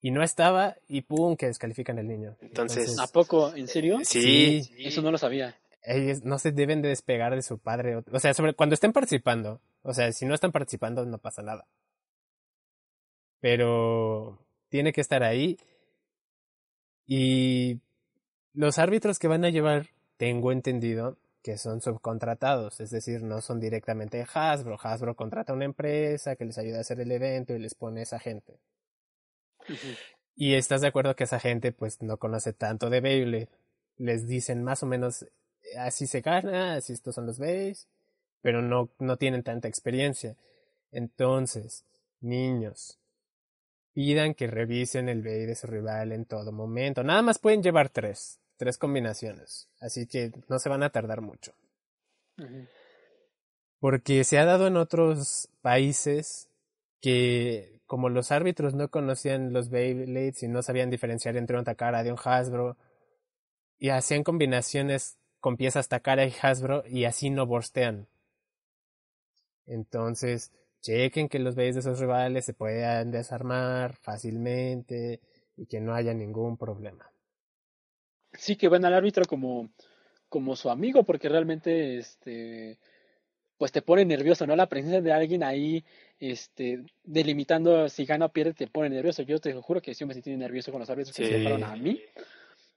[0.00, 2.36] y no estaba y pum, que descalifican al niño.
[2.40, 3.54] Entonces- ¿A poco?
[3.54, 4.00] ¿En serio?
[4.04, 4.62] Sí.
[4.78, 5.56] Eso no lo sabía.
[5.84, 8.02] Ellos no se deben de despegar de su padre.
[8.10, 9.60] O sea, sobre cuando estén participando.
[9.82, 11.66] O sea, si no están participando no pasa nada.
[13.40, 15.58] Pero tiene que estar ahí.
[17.06, 17.80] Y
[18.54, 23.60] los árbitros que van a llevar, tengo entendido que son subcontratados, es decir, no son
[23.60, 24.78] directamente de Hasbro.
[24.82, 28.00] Hasbro contrata a una empresa que les ayuda a hacer el evento y les pone
[28.00, 28.58] esa gente.
[30.34, 33.50] Y estás de acuerdo que esa gente pues no conoce tanto de Beyblade.
[33.98, 35.26] Les dicen más o menos
[35.78, 37.88] así se gana, así estos son los bays,
[38.40, 40.36] pero no, no tienen tanta experiencia.
[40.90, 41.84] Entonces,
[42.20, 42.98] niños,
[43.92, 47.02] pidan que revisen el bay de su rival en todo momento.
[47.02, 51.54] Nada más pueden llevar tres, tres combinaciones, así que no se van a tardar mucho.
[53.78, 56.48] Porque se ha dado en otros países
[57.00, 62.02] que como los árbitros no conocían los Beyblades y no sabían diferenciar entre un Takara
[62.02, 62.76] de un Hasbro
[63.78, 68.08] y hacían combinaciones con piezas Takara y Hasbro y así no borstean.
[69.66, 75.20] Entonces, chequen que los Beyblades de sus rivales se puedan desarmar fácilmente
[75.58, 77.10] y que no haya ningún problema.
[78.32, 79.68] Sí, que ven al árbitro como,
[80.30, 82.78] como su amigo, porque realmente, este,
[83.58, 84.56] pues te pone nervioso, ¿no?
[84.56, 85.84] La presencia de alguien ahí,
[86.20, 89.20] este, delimitando si gana o pierde, te pone nervioso.
[89.24, 92.00] Yo te juro que sí me sentí nervioso con los árbitros que se a mí.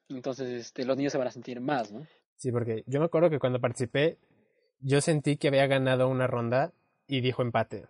[0.10, 2.06] Entonces, este, los niños se van a sentir más, ¿no?
[2.38, 4.18] Sí, porque yo me acuerdo que cuando participé,
[4.80, 6.72] yo sentí que había ganado una ronda
[7.08, 7.88] y dijo empate.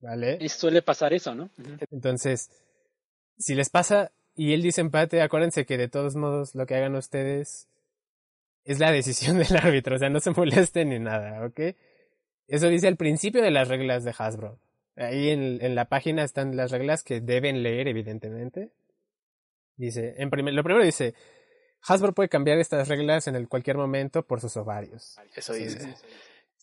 [0.00, 0.38] ¿Vale?
[0.40, 1.50] Y suele pasar eso, ¿no?
[1.90, 2.50] Entonces,
[3.38, 6.94] si les pasa y él dice empate, acuérdense que de todos modos lo que hagan
[6.96, 7.68] ustedes
[8.64, 11.60] es la decisión del árbitro, o sea, no se molesten ni nada, ¿ok?
[12.48, 14.60] Eso dice al principio de las reglas de Hasbro.
[14.96, 18.70] Ahí en, en la página están las reglas que deben leer, evidentemente.
[19.76, 21.14] Dice, en primer, lo primero dice,
[21.88, 25.16] Hasbro puede cambiar estas reglas en el cualquier momento por sus ovarios.
[25.34, 25.80] Eso Sí, dice.
[25.80, 25.94] sí.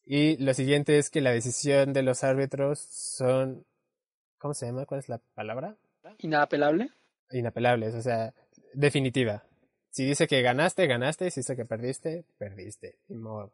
[0.06, 3.66] Y lo siguiente es que la decisión de los árbitros son,
[4.38, 4.86] ¿cómo se llama?
[4.86, 5.78] ¿Cuál es la palabra?
[6.20, 6.90] Inapelable.
[7.32, 8.34] Inapelables, o sea,
[8.74, 9.44] definitiva.
[9.92, 11.32] Si dice que ganaste, ganaste.
[11.32, 12.98] Si dice que perdiste, perdiste.
[13.08, 13.52] Modo.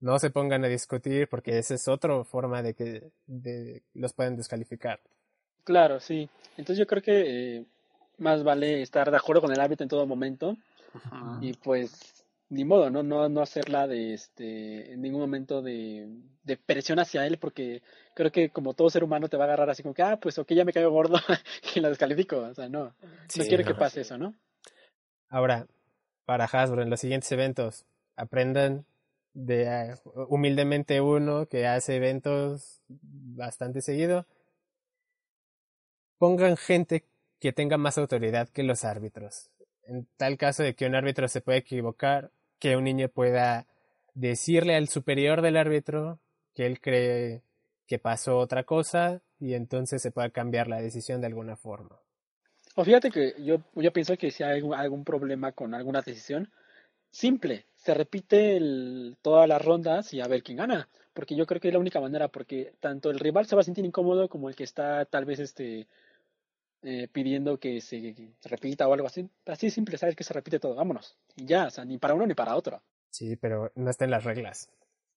[0.00, 4.36] No se pongan a discutir porque esa es otra forma de que de, los pueden
[4.36, 5.00] descalificar.
[5.64, 6.30] Claro, sí.
[6.56, 7.64] Entonces yo creo que eh,
[8.18, 10.56] más vale estar de acuerdo con el árbitro en todo momento
[11.40, 13.02] y pues ni modo, ¿no?
[13.02, 16.08] No, no hacerla de este, en ningún momento de,
[16.44, 17.82] de presión hacia él porque
[18.14, 20.38] creo que como todo ser humano te va a agarrar así como que, ah, pues
[20.38, 21.18] ok, ya me caigo gordo
[21.74, 22.38] y la descalifico.
[22.38, 23.68] O sea, no, no quiero no.
[23.68, 24.34] que pase eso, ¿no?
[25.28, 25.66] Ahora,
[26.24, 27.84] para Hasbro, en los siguientes eventos,
[28.16, 28.86] aprendan
[29.34, 29.94] de eh,
[30.28, 34.24] humildemente uno que hace eventos bastante seguido.
[36.18, 37.04] Pongan gente
[37.38, 39.50] que tenga más autoridad que los árbitros.
[39.86, 43.66] En tal caso de que un árbitro se pueda equivocar, que un niño pueda
[44.14, 46.18] decirle al superior del árbitro
[46.54, 47.42] que él cree
[47.86, 52.00] que pasó otra cosa y entonces se pueda cambiar la decisión de alguna forma.
[52.74, 56.50] O fíjate que yo, yo pienso que si hay algún, problema con alguna decisión,
[57.10, 58.60] simple, se repite
[59.22, 60.88] todas las rondas y a ver quién gana.
[61.14, 63.64] Porque yo creo que es la única manera, porque tanto el rival se va a
[63.64, 65.86] sentir incómodo como el que está tal vez este
[66.82, 69.28] eh, pidiendo que se repita o algo así.
[69.46, 71.16] Así simple, sabes que se repite todo, vámonos.
[71.36, 72.82] Y ya, o sea, ni para uno ni para otro.
[73.10, 74.68] Sí, pero no está en las reglas.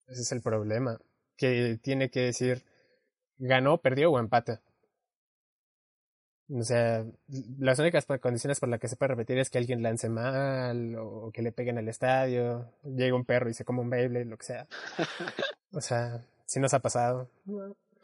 [0.08, 0.98] Ese es el problema.
[1.38, 2.64] Que tiene que decir
[3.38, 4.60] ganó, perdió o empate.
[6.52, 7.06] O sea,
[7.60, 11.30] las únicas condiciones por las que se puede repetir es que alguien lance mal o
[11.32, 14.46] que le peguen al estadio, llegue un perro y se come un Beyblade, lo que
[14.46, 14.68] sea.
[15.72, 17.30] O sea, si nos ha pasado.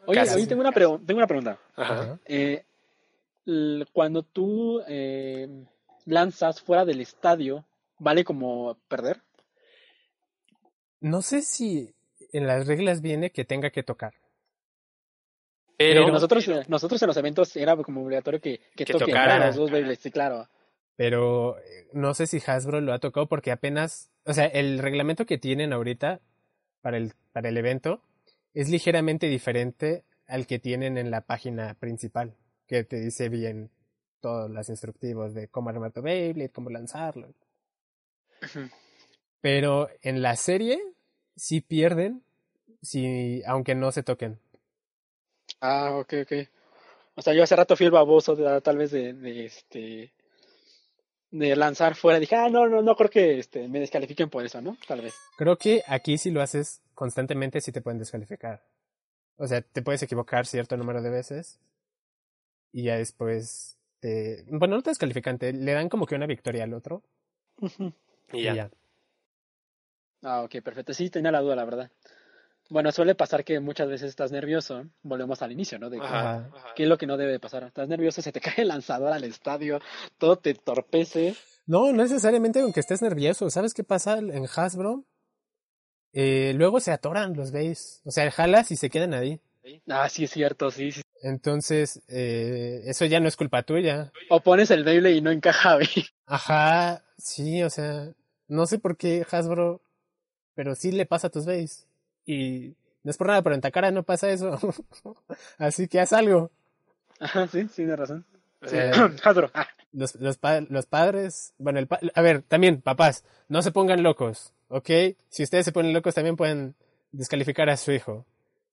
[0.06, 1.58] Oye, oye tengo, una pregu- tengo una pregunta.
[1.74, 2.16] Ajá.
[2.24, 2.64] Eh,
[3.92, 5.48] cuando tú eh,
[6.04, 7.64] lanzas fuera del estadio,
[7.98, 9.22] ¿vale como perder?
[11.00, 11.94] No sé si
[12.32, 14.14] en las reglas viene que tenga que tocar.
[15.78, 19.08] Pero, Pero nosotros, eh, nosotros en los eventos era como obligatorio que, que, Que toquen
[19.08, 19.46] tocara.
[19.46, 20.48] los dos Beyblades, sí, claro.
[20.96, 25.26] pero eh, no sé si Hasbro lo ha tocado porque apenas, o sea, el reglamento
[25.26, 26.20] que tienen ahorita
[26.80, 28.00] para el, para el evento
[28.54, 32.34] es ligeramente diferente al que tienen en la página principal,
[32.66, 33.70] que te dice bien
[34.20, 37.32] todos los instructivos de cómo armar tu Beyblade, cómo lanzarlo.
[39.40, 40.80] Pero en la serie
[41.36, 42.22] sí pierden,
[42.82, 44.38] si, aunque no se toquen.
[45.60, 46.32] Ah, ok, ok.
[47.14, 50.12] O sea, yo hace rato fui el baboso de, tal vez de, de este
[51.30, 52.18] de lanzar fuera.
[52.18, 54.76] Dije, ah, no, no, no creo que este, me descalifiquen por eso, ¿no?
[54.86, 55.14] Tal vez.
[55.36, 58.62] Creo que aquí si lo haces constantemente sí te pueden descalificar.
[59.36, 61.58] O sea, te puedes equivocar cierto número de veces
[62.76, 67.02] y ya después este, bueno, no descalificante, le dan como que una victoria al otro.
[68.32, 68.54] Y Y ya.
[68.54, 68.70] ya.
[70.22, 70.92] Ah, ok, perfecto.
[70.92, 71.90] Sí, tenía la duda, la verdad.
[72.68, 74.84] Bueno, suele pasar que muchas veces estás nervioso.
[75.02, 75.88] Volvemos al inicio, ¿no?
[75.88, 76.50] De que- Ajá.
[76.54, 76.74] Ajá.
[76.74, 77.62] ¿Qué es lo que no debe de pasar?
[77.62, 79.80] Estás nervioso, se te cae el lanzador al estadio,
[80.18, 81.34] todo te torpece.
[81.66, 83.48] No, no necesariamente aunque estés nervioso.
[83.48, 85.04] ¿Sabes qué pasa en Hasbro?
[86.12, 88.02] Eh, luego se atoran los bays.
[88.04, 89.40] O sea, jalas y se quedan ahí.
[89.88, 91.00] Ah, sí, es cierto, sí, sí.
[91.22, 94.12] Entonces, eh, eso ya no es culpa tuya.
[94.28, 96.06] O pones el Beyblade y no encaja bien.
[96.26, 98.10] Ajá, sí, o sea,
[98.48, 99.80] no sé por qué Hasbro,
[100.54, 101.86] pero sí le pasa a tus bays.
[102.26, 104.58] Y no es por nada, pero en Takara no pasa eso.
[105.58, 106.50] Así que haz algo.
[107.20, 108.24] Ajá, sí, sí, tienes razón.
[108.66, 108.76] Sí.
[109.24, 113.62] Hasbro, ah, los, los, pa- los padres, bueno, el pa- a ver, también, papás, no
[113.62, 114.90] se pongan locos, ¿ok?
[115.28, 116.74] Si ustedes se ponen locos, también pueden
[117.12, 118.26] descalificar a su hijo.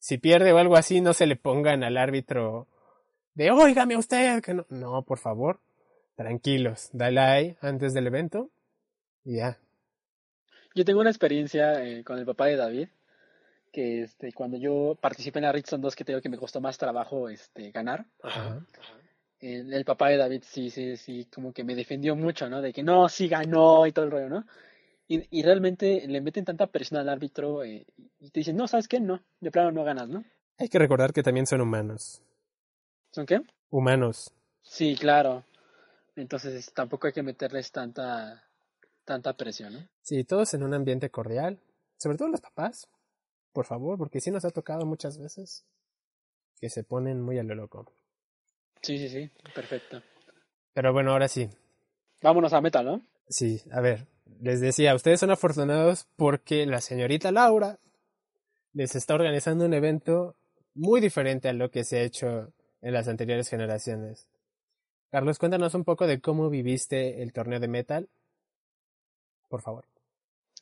[0.04, 2.68] Si pierde o algo así, no se le pongan al árbitro
[3.36, 5.62] de, óigame usted, que no, no, por favor,
[6.18, 8.50] tranquilos, dale ahí antes del evento
[9.24, 9.58] y ya.
[10.76, 12.90] Yo tengo una experiencia eh, con el papá de David,
[13.72, 16.60] que este, cuando yo participé en la Richardson 2, que te digo que me costó
[16.60, 18.60] más trabajo este, ganar, Ajá.
[19.40, 22.62] el, el papá de David sí, sí, sí, como que me defendió mucho, ¿no?
[22.62, 24.46] De que no, sí ganó y todo el rollo, ¿no?
[25.14, 27.86] Y, y realmente le meten tanta presión al árbitro eh,
[28.20, 29.00] y te dicen, no, ¿sabes qué?
[29.00, 30.26] No, de plano no ganas, ¿no?
[30.58, 32.24] Hay que recordar que también son humanos.
[33.12, 33.42] ¿Son qué?
[33.70, 34.34] Humanos.
[34.64, 35.44] Sí, claro.
[36.16, 38.44] Entonces tampoco hay que meterles tanta,
[39.06, 39.88] tanta presión, ¿no?
[40.02, 41.60] Sí, todos en un ambiente cordial,
[41.98, 42.90] sobre todo los papás,
[43.52, 45.64] por favor, porque sí nos ha tocado muchas veces
[46.60, 47.86] que se ponen muy a lo loco.
[48.82, 50.02] Sí, sí, sí, perfecto.
[50.74, 51.48] Pero bueno, ahora sí.
[52.24, 53.02] Vámonos a metal, ¿no?
[53.30, 54.08] Sí, a ver,
[54.44, 57.80] les decía, ustedes son afortunados porque la señorita Laura
[58.74, 60.36] les está organizando un evento
[60.74, 62.52] muy diferente a lo que se ha hecho
[62.82, 64.28] en las anteriores generaciones.
[65.10, 68.10] Carlos, cuéntanos un poco de cómo viviste el torneo de metal.
[69.48, 69.86] Por favor.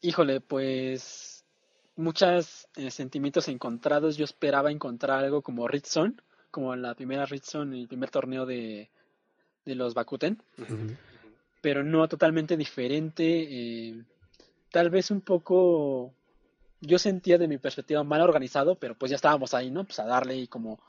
[0.01, 1.43] Híjole, pues
[1.95, 4.15] muchos sentimientos encontrados.
[4.15, 8.91] Yo esperaba encontrar algo como Ritson, como la primera Ritson, el primer torneo de,
[9.65, 10.43] de los Bakuten,
[11.61, 13.23] pero no totalmente diferente.
[13.25, 14.03] eh,
[14.71, 16.13] tal vez un poco,
[16.81, 19.83] yo sentía de mi perspectiva mal organizado, pero pues ya estábamos ahí, ¿no?
[19.85, 20.79] Pues a darle y como,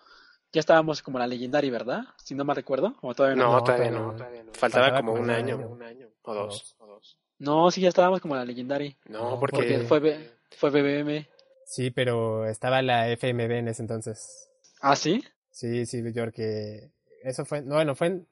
[0.52, 2.04] ya estábamos como la legendaria, ¿verdad?
[2.24, 3.50] Si no me recuerdo, o todavía no.
[3.50, 4.52] No, No, todavía no.
[4.54, 5.68] Faltaba, Faltaba como como un un año, año.
[5.68, 6.76] un año o dos.
[6.78, 7.18] o dos.
[7.38, 11.28] No, sí, ya estábamos como la legendaria, No, porque, porque fue, B- fue BBM.
[11.66, 14.48] Sí, pero estaba la FMB en ese entonces.
[14.80, 15.24] ¿Ah, sí?
[15.50, 16.92] Sí, sí, York, que
[17.24, 18.28] eso fue, no, bueno, fue en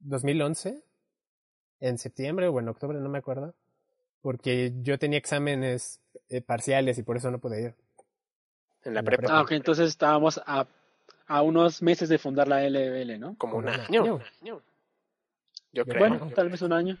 [0.00, 0.82] 2011,
[1.82, 3.54] en septiembre o en octubre, no me acuerdo,
[4.22, 7.74] porque yo tenía exámenes eh, parciales y por eso no pude ir.
[8.84, 9.38] en la en la prepa, prepa.
[9.38, 10.66] Ah, ok, entonces estábamos a,
[11.26, 13.36] a unos meses de fundar la LBL, ¿no?
[13.36, 14.02] como un un año.
[14.02, 14.14] año.
[14.14, 14.62] un año.
[15.72, 15.98] Yo creo.
[15.98, 16.98] Bueno, tal vez un año.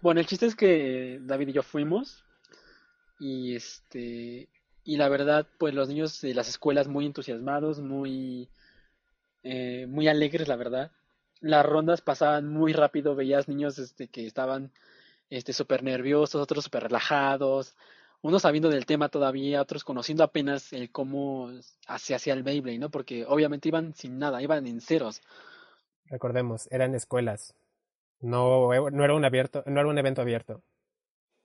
[0.00, 2.24] Bueno, el chiste es que David y yo fuimos
[3.18, 4.48] y este
[4.84, 8.48] y la verdad, pues los niños de las escuelas muy entusiasmados, muy
[9.42, 10.92] eh, muy alegres, la verdad.
[11.42, 14.72] Las rondas pasaban muy rápido, veías niños este que estaban
[15.28, 17.76] este súper nerviosos, otros súper relajados,
[18.22, 21.50] unos sabiendo del tema todavía, otros conociendo apenas el cómo
[21.98, 22.90] se hacía el Beyblade, ¿no?
[22.90, 25.20] Porque obviamente iban sin nada, iban en ceros.
[26.06, 27.54] Recordemos, eran escuelas.
[28.20, 30.62] No, no era un abierto, no era un evento abierto.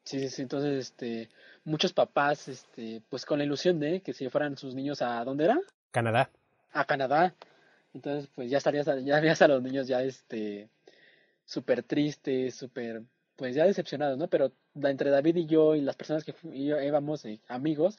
[0.04, 1.30] Sí, sí, sí, entonces, este,
[1.66, 5.46] muchos papás, este, pues con la ilusión de que se fueran sus niños a, ¿dónde
[5.46, 5.60] era?
[5.92, 6.30] Canadá.
[6.72, 7.36] A Canadá.
[7.98, 10.70] Entonces, pues ya estarías, ya veías a los niños ya, este,
[11.46, 13.02] súper tristes, súper,
[13.36, 14.28] pues ya decepcionados, ¿no?
[14.28, 14.52] Pero
[14.84, 17.98] entre David y yo y las personas que íbamos, eh, amigos,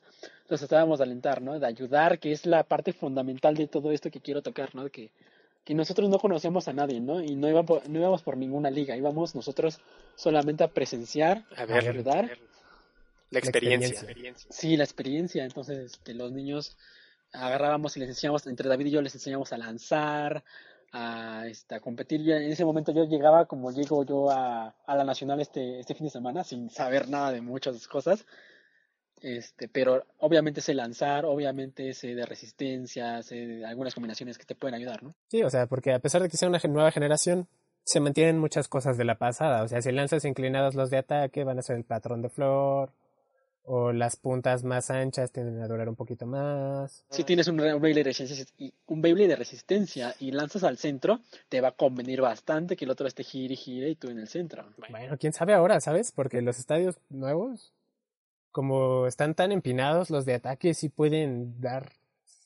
[0.49, 1.59] los estábamos de alentar, ¿no?
[1.59, 4.89] De ayudar, que es la parte fundamental de todo esto que quiero tocar, ¿no?
[4.89, 5.11] Que,
[5.65, 7.21] que nosotros no conocíamos a nadie, ¿no?
[7.23, 9.81] Y no íbamos, no íbamos por ninguna liga, íbamos nosotros
[10.15, 12.39] solamente a presenciar, A a ver, ayudar.
[13.31, 13.89] la experiencia.
[13.99, 14.49] experiencia.
[14.51, 15.45] Sí, la experiencia.
[15.45, 16.77] Entonces, este, los niños
[17.33, 20.45] agarrábamos y les enseñamos, entre David y yo les enseñamos a lanzar,
[20.93, 22.29] a, este, competir.
[22.31, 26.11] En ese momento yo llegaba como llego yo a, la nacional este, este fin de
[26.11, 28.27] semana sin saber nada de muchas cosas.
[29.21, 34.77] Este, pero obviamente sé lanzar, obviamente sé de resistencia, sé algunas combinaciones que te pueden
[34.77, 35.15] ayudar, ¿no?
[35.27, 37.49] Sí, o sea, porque a pesar de que sea una nueva generación,
[37.83, 39.65] se mantienen muchas cosas de la pasada.
[39.65, 42.93] O sea, si lanzas inclinados los de ataque, van a ser el patrón de flor.
[43.71, 47.05] O las puntas más anchas tienden a durar un poquito más.
[47.11, 51.61] Si tienes un, Beyblade de resistencia y un de resistencia y lanzas al centro, te
[51.61, 54.29] va a convenir bastante que el otro esté gire y gire y tú en el
[54.29, 54.65] centro.
[54.89, 56.13] Bueno, quién sabe ahora, ¿sabes?
[56.13, 57.75] Porque los estadios nuevos,
[58.53, 61.93] como están tan empinados, los de ataque sí pueden dar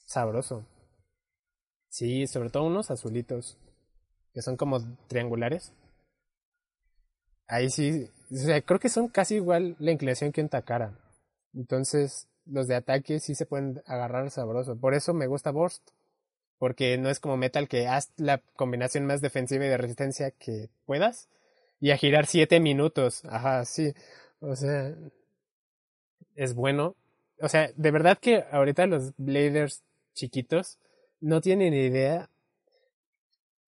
[0.05, 0.67] sabroso.
[1.89, 3.59] Sí, sobre todo unos azulitos.
[4.35, 5.73] que son como triangulares.
[7.47, 10.99] Ahí sí, o sea, creo que son casi igual la inclinación que un Takara.
[11.55, 14.77] Entonces, los de ataque sí se pueden agarrar sabroso.
[14.77, 15.83] Por eso me gusta Burst.
[16.59, 20.71] Porque no es como Metal que haz la combinación más defensiva y de resistencia que
[20.87, 21.29] puedas.
[21.81, 23.25] Y a girar siete minutos.
[23.25, 23.93] Ajá, sí.
[24.41, 24.95] O sea,
[26.37, 26.95] es bueno.
[27.41, 29.83] O sea, de verdad que ahorita los Bladers
[30.15, 30.79] chiquitos
[31.21, 32.29] no tienen idea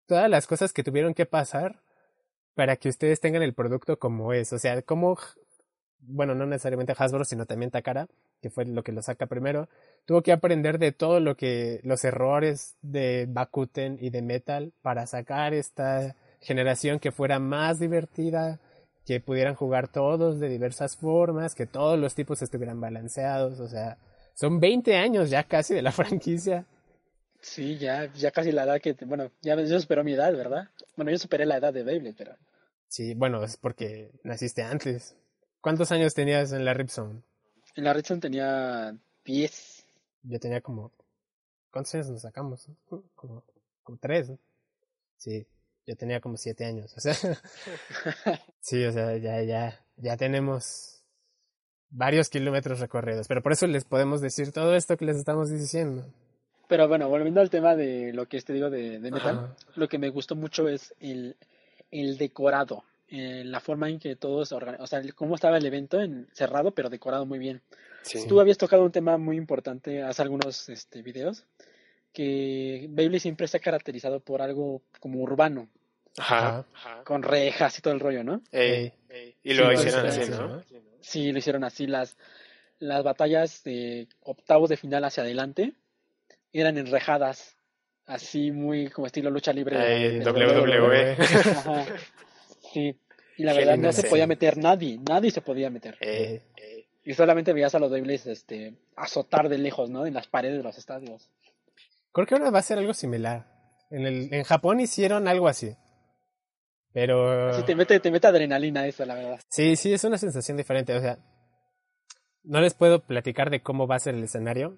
[0.07, 1.83] todas las cosas que tuvieron que pasar
[2.55, 4.53] para que ustedes tengan el producto como es.
[4.53, 5.19] O sea, como,
[6.01, 8.09] bueno, no necesariamente Hasbro, sino también Takara,
[8.41, 9.69] que fue lo que lo saca primero,
[10.05, 15.07] tuvo que aprender de todo lo que, los errores de Bakuten y de Metal para
[15.07, 18.61] sacar esta generación que fuera más divertida,
[19.05, 23.99] que pudieran jugar todos de diversas formas, que todos los tipos estuvieran balanceados, o sea,
[24.35, 26.65] son 20 años ya casi de la franquicia.
[27.41, 30.69] Sí, ya, ya casi la edad que, bueno, ya yo superó mi edad, ¿verdad?
[30.97, 32.37] Bueno, yo superé la edad de Beyblade, pero...
[32.89, 35.15] Sí, bueno, es porque naciste antes.
[35.61, 37.25] ¿Cuántos años tenías en la Ripson?
[37.75, 39.87] En la Ripson tenía 10.
[40.23, 40.93] Yo tenía como...
[41.71, 42.67] ¿Cuántos años nos sacamos?
[43.15, 43.45] Como,
[43.83, 44.33] como tres.
[45.17, 45.47] Sí,
[45.87, 46.95] yo tenía como siete años.
[46.97, 47.15] O sea,
[48.61, 51.03] sí, o sea, ya, ya, ya tenemos
[51.91, 53.29] varios kilómetros recorridos.
[53.29, 56.07] Pero por eso les podemos decir todo esto que les estamos diciendo.
[56.69, 59.57] Pero bueno, volviendo al tema de lo que te digo de, de Metal, Ajá.
[59.75, 61.37] lo que me gustó mucho es el,
[61.91, 65.67] el decorado, eh, la forma en que todo se organiza, o sea, cómo estaba el
[65.67, 67.63] evento en, cerrado, pero decorado muy bien.
[68.03, 68.27] Sí.
[68.29, 71.47] Tú habías tocado un tema muy importante hace algunos este, videos,
[72.13, 75.69] que Beyblade siempre se ha caracterizado por algo como urbano,
[76.17, 76.65] Ajá.
[76.75, 77.05] Ajá.
[77.05, 78.43] con rejas y todo el rollo, ¿no?
[78.51, 79.37] Ey, Ey.
[79.43, 80.63] y lo Sí, hicieron así, ¿no?
[81.01, 81.87] Sí, lo hicieron así.
[81.87, 82.17] Las,
[82.79, 85.75] las batallas de octavos de final hacia adelante
[86.53, 87.57] eran enrejadas,
[88.07, 89.77] así muy como estilo lucha libre.
[89.79, 91.13] Ey, de- WWE.
[91.57, 91.87] Ajá.
[92.73, 92.99] Sí,
[93.37, 95.97] y la verdad no se podía meter nadie, nadie se podía meter.
[96.01, 96.43] Ey.
[97.05, 100.05] Y solamente veías a los Beyblades este, azotar de lejos, ¿no?
[100.05, 101.31] En las paredes de los estadios.
[102.13, 103.47] Creo que ahora va a ser algo similar.
[103.91, 105.75] En, el, en Japón hicieron algo así.
[106.93, 107.55] Pero...
[107.55, 109.41] Sí, te mete, te mete adrenalina eso, la verdad.
[109.49, 110.95] Sí, sí, es una sensación diferente.
[110.95, 111.19] O sea,
[112.43, 114.77] no les puedo platicar de cómo va a ser el escenario,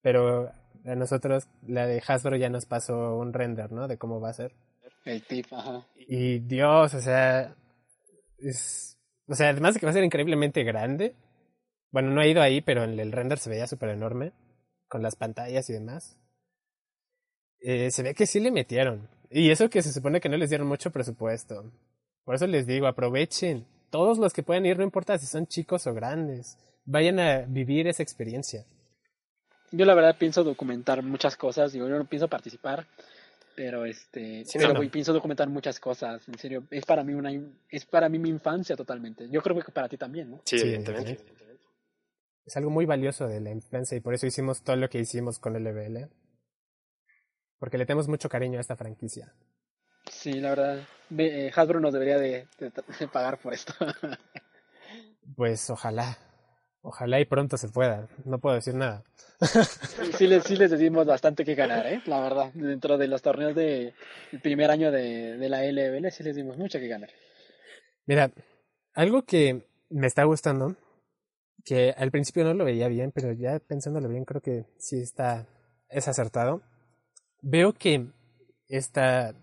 [0.00, 0.50] pero
[0.84, 3.88] a nosotros, la de Hasbro ya nos pasó un render, ¿no?
[3.88, 4.54] De cómo va a ser.
[5.04, 5.86] El tip, ajá.
[5.96, 7.56] Y Dios, o sea,
[8.38, 11.14] es, o sea, además de que va a ser increíblemente grande.
[11.90, 14.32] Bueno, no he ido ahí, pero en el render se veía súper enorme,
[14.88, 16.18] con las pantallas y demás.
[17.60, 19.08] Eh, se ve que sí le metieron.
[19.30, 21.72] Y eso que se supone que no les dieron mucho presupuesto.
[22.24, 23.66] Por eso les digo, aprovechen.
[23.90, 26.58] Todos los que puedan ir, no importa si son chicos o grandes.
[26.84, 28.64] Vayan a vivir esa experiencia.
[29.70, 32.86] Yo la verdad pienso documentar muchas cosas, digo, yo no pienso participar,
[33.58, 37.32] pero este, Sí, pero no, pienso documentar muchas cosas, en serio, es para mí una,
[37.68, 39.28] es para mí mi infancia totalmente.
[39.28, 40.36] Yo creo que para ti también, ¿no?
[40.44, 41.10] Sí, Sí, evidentemente.
[41.10, 41.64] evidentemente.
[42.46, 45.40] Es algo muy valioso de la infancia y por eso hicimos todo lo que hicimos
[45.40, 46.08] con LBL.
[47.58, 49.34] Porque le tenemos mucho cariño a esta franquicia.
[50.08, 53.74] Sí, la verdad, ve- eh, Hasbro nos debería de, de- de pagar por esto.
[55.34, 56.16] Pues ojalá.
[56.88, 58.08] Ojalá y pronto se pueda.
[58.24, 59.04] No puedo decir nada.
[60.16, 62.00] sí, les, sí les decimos bastante que ganar, ¿eh?
[62.06, 63.92] La verdad, dentro de los torneos de
[64.32, 67.10] el primer año de, de la LBL sí les dimos mucho que ganar.
[68.06, 68.32] Mira,
[68.94, 70.76] algo que me está gustando,
[71.62, 75.46] que al principio no lo veía bien, pero ya pensándolo bien creo que sí está,
[75.90, 76.62] es acertado.
[77.42, 78.06] Veo que
[78.66, 79.34] esta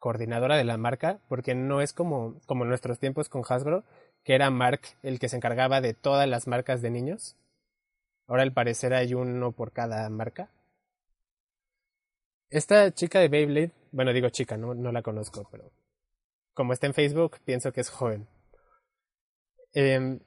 [0.00, 3.84] coordinadora de la marca, porque no es como, como en nuestros tiempos con Hasbro,
[4.24, 7.36] que era Mark el que se encargaba de todas las marcas de niños.
[8.26, 10.50] Ahora al parecer hay uno por cada marca.
[12.50, 15.70] Esta chica de Beyblade, bueno digo chica, no, la conozco, pero
[16.54, 18.26] como está en Facebook, pienso que es joven.
[19.72, 20.20] Em,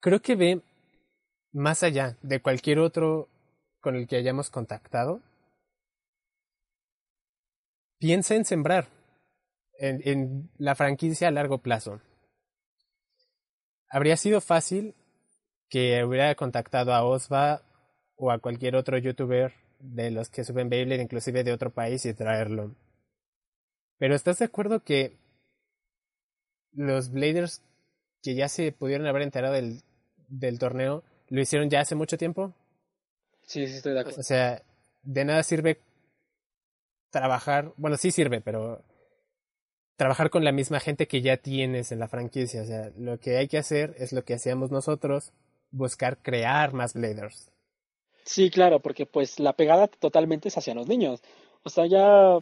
[0.00, 0.62] creo que ve
[1.52, 3.28] más allá de cualquier otro
[3.80, 5.22] con el que hayamos contactado.
[7.98, 8.88] Piensa en sembrar
[9.78, 12.00] en la franquicia a largo plazo.
[13.90, 14.94] Habría sido fácil
[15.68, 17.62] que hubiera contactado a Osva
[18.16, 22.14] o a cualquier otro youtuber de los que suben Beyblade, inclusive de otro país, y
[22.14, 22.74] traerlo.
[23.98, 25.16] Pero ¿estás de acuerdo que
[26.72, 27.62] los Bladers
[28.22, 29.82] que ya se pudieron haber enterado del,
[30.28, 32.54] del torneo lo hicieron ya hace mucho tiempo?
[33.42, 34.20] Sí, sí, estoy de acuerdo.
[34.20, 34.62] O sea,
[35.02, 35.80] de nada sirve
[37.10, 38.84] trabajar, bueno, sí sirve, pero
[40.00, 42.62] trabajar con la misma gente que ya tienes en la franquicia.
[42.62, 45.34] O sea, lo que hay que hacer es lo que hacíamos nosotros,
[45.70, 47.50] buscar crear más Bladers.
[48.24, 51.20] Sí, claro, porque pues la pegada totalmente es hacia los niños.
[51.64, 52.38] O sea, ya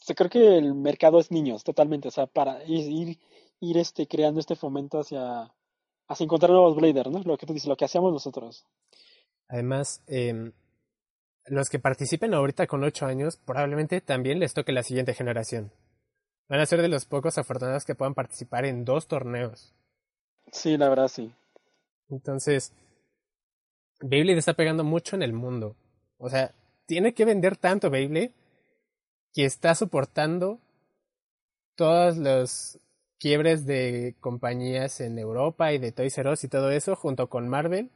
[0.00, 2.08] sea, creo que el mercado es niños, totalmente.
[2.08, 3.18] O sea, para ir, ir,
[3.60, 5.52] ir este, creando este fomento hacia,
[6.08, 7.22] hacia encontrar nuevos Bladers, ¿no?
[7.22, 8.66] Lo que tú dices, lo que hacíamos nosotros.
[9.46, 10.50] Además, em,
[11.44, 15.70] los que participen ahorita con 8 años, probablemente también les toque la siguiente generación.
[16.48, 19.74] Van a ser de los pocos afortunados que puedan participar en dos torneos.
[20.52, 21.32] Sí, la verdad, sí.
[22.08, 22.72] Entonces,
[24.00, 25.76] Beyblade está pegando mucho en el mundo.
[26.18, 26.54] O sea,
[26.86, 28.32] tiene que vender tanto Beyblade
[29.32, 30.60] que está soportando
[31.74, 32.78] todos los
[33.18, 37.48] quiebres de compañías en Europa y de Toys R Us y todo eso, junto con
[37.48, 37.90] Marvel,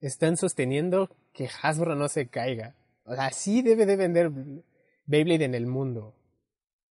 [0.00, 2.74] están sosteniendo que Hasbro no se caiga.
[3.04, 4.30] O sea, sí debe de vender
[5.06, 6.14] Beyblade en el mundo.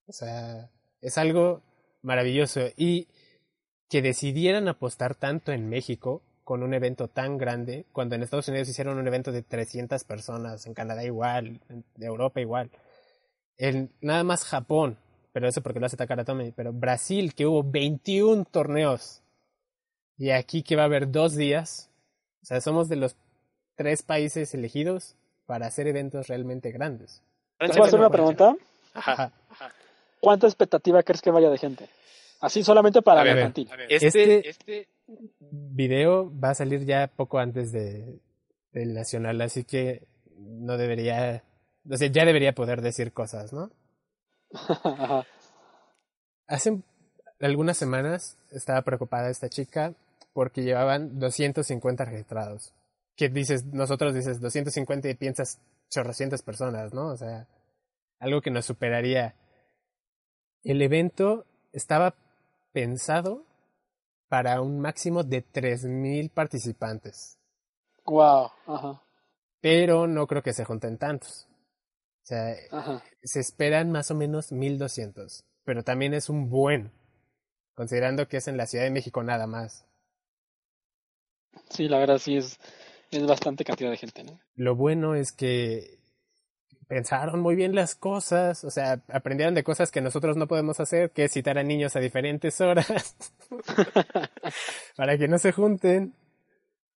[0.08, 0.70] O sea,
[1.06, 1.62] es algo
[2.02, 2.62] maravilloso.
[2.76, 3.08] Y
[3.90, 8.70] que decidieran apostar tanto en México con un evento tan grande, cuando en Estados Unidos
[8.70, 12.70] hicieron un evento de 300 personas, en Canadá igual, en Europa igual.
[13.58, 14.98] En nada más Japón,
[15.32, 19.24] pero eso porque lo hace Takara Tomy, pero Brasil, que hubo 21 torneos,
[20.18, 21.90] y aquí que va a haber dos días,
[22.44, 23.16] o sea, somos de los
[23.76, 27.24] tres países elegidos para hacer eventos realmente grandes.
[27.60, 28.56] ¿Te puedo hacer una pregunta?
[28.94, 29.32] Ajá.
[30.26, 31.88] ¿Cuánta expectativa crees que vaya de gente?
[32.42, 33.86] Así solamente para ver, la a ver.
[33.92, 34.88] Este, Este- este,
[35.52, 38.18] Video va a salir ya poco antes de,
[38.72, 41.44] del Nacional, así que no debería,
[41.88, 43.70] o sea, ya debería poder decir cosas, ¿no?
[44.84, 45.28] Ajá.
[46.48, 46.82] Hace
[47.40, 49.94] algunas semanas estaba preocupada esta chica
[50.34, 52.74] porque llevaban 250 registrados.
[53.16, 55.60] Que dices, nosotros dices 250 y piensas
[55.92, 57.10] chorrocientas personas, ¿no?
[57.10, 57.46] O sea,
[58.20, 59.36] algo que nos superaría.
[60.66, 62.16] El evento estaba
[62.74, 63.46] pensado
[64.28, 67.38] para un máximo de 3.000 participantes,
[68.06, 68.50] Wow.
[68.68, 69.02] Ajá.
[69.62, 71.48] pero no creo que se junten tantos.
[72.24, 73.04] O sea, Ajá.
[73.24, 76.92] se esperan más o menos 1200, pero también es un buen,
[77.76, 79.86] considerando que es en la Ciudad de México nada más.
[81.70, 82.60] Sí, la verdad sí es,
[83.12, 84.40] es bastante cantidad de gente, ¿no?
[84.56, 86.00] Lo bueno es que
[86.88, 91.12] pensaron muy bien las cosas, o sea, aprendieron de cosas que nosotros no podemos hacer,
[91.12, 93.16] que es citar a niños a diferentes horas
[94.96, 96.14] para que no se junten.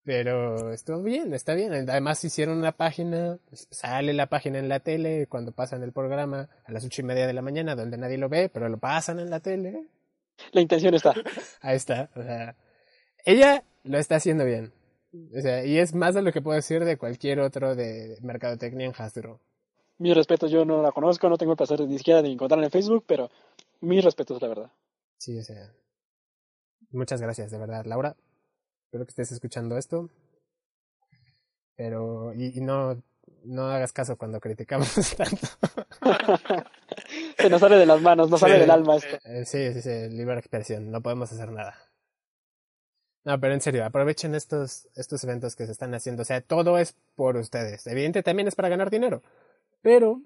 [0.06, 1.72] Pero estuvo bien, está bien.
[1.72, 6.72] Además hicieron una página, sale la página en la tele cuando pasan el programa a
[6.72, 9.30] las ocho y media de la mañana, donde nadie lo ve, pero lo pasan en
[9.30, 9.88] la tele.
[10.52, 11.14] La intención está.
[11.62, 12.10] Ahí está.
[12.16, 12.56] O sea,
[13.26, 14.74] ella lo está haciendo bien.
[15.38, 18.88] O sea, y es más de lo que puedo decir de cualquier otro de mercadotecnia
[18.88, 19.42] en Hasbro.
[20.00, 22.72] Mis respetos, yo no la conozco, no tengo el placer ni siquiera de encontrarla en
[22.72, 23.30] Facebook, pero
[23.82, 24.72] mis respetos, la verdad.
[25.18, 25.72] Sí, o sea.
[26.92, 28.16] Muchas gracias, de verdad, Laura.
[28.86, 30.10] Espero que estés escuchando esto.
[31.76, 33.02] Pero, y, y no,
[33.44, 35.48] no hagas caso cuando criticamos tanto.
[37.38, 38.46] Se nos sale de las manos, nos Sí.
[38.46, 39.18] sale del alma esto.
[39.26, 41.76] Eh, sí, sí, sí, libre expresión, no podemos hacer nada.
[43.26, 46.22] No, pero en serio, aprovechen estos, estos eventos que se están haciendo.
[46.22, 47.86] O sea, todo es por ustedes.
[47.88, 49.22] Evidente también es para ganar dinero,
[49.82, 50.22] pero